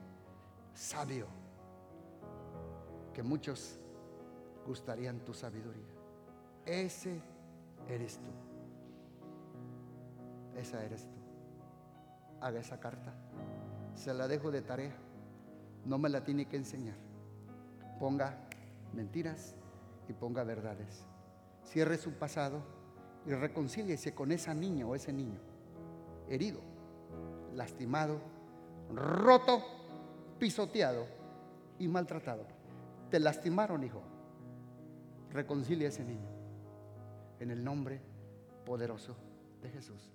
[0.73, 1.27] sabio,
[3.13, 3.79] que muchos
[4.65, 5.93] gustarían tu sabiduría.
[6.65, 7.21] Ese
[7.87, 8.44] eres tú.
[10.55, 11.15] Esa eres tú.
[12.41, 13.13] Haga esa carta.
[13.93, 14.95] Se la dejo de tarea.
[15.85, 16.95] No me la tiene que enseñar.
[17.99, 18.37] Ponga
[18.93, 19.55] mentiras
[20.07, 21.05] y ponga verdades.
[21.63, 22.61] Cierre su pasado
[23.25, 25.39] y reconcíliese con esa niña o ese niño
[26.29, 26.59] herido,
[27.53, 28.19] lastimado,
[28.93, 29.63] roto,
[30.39, 31.05] pisoteado
[31.79, 32.45] y maltratado.
[33.09, 34.01] Te lastimaron, hijo.
[35.31, 36.29] Reconcilia a ese niño
[37.39, 37.99] en el nombre
[38.65, 39.15] poderoso
[39.61, 40.11] de Jesús.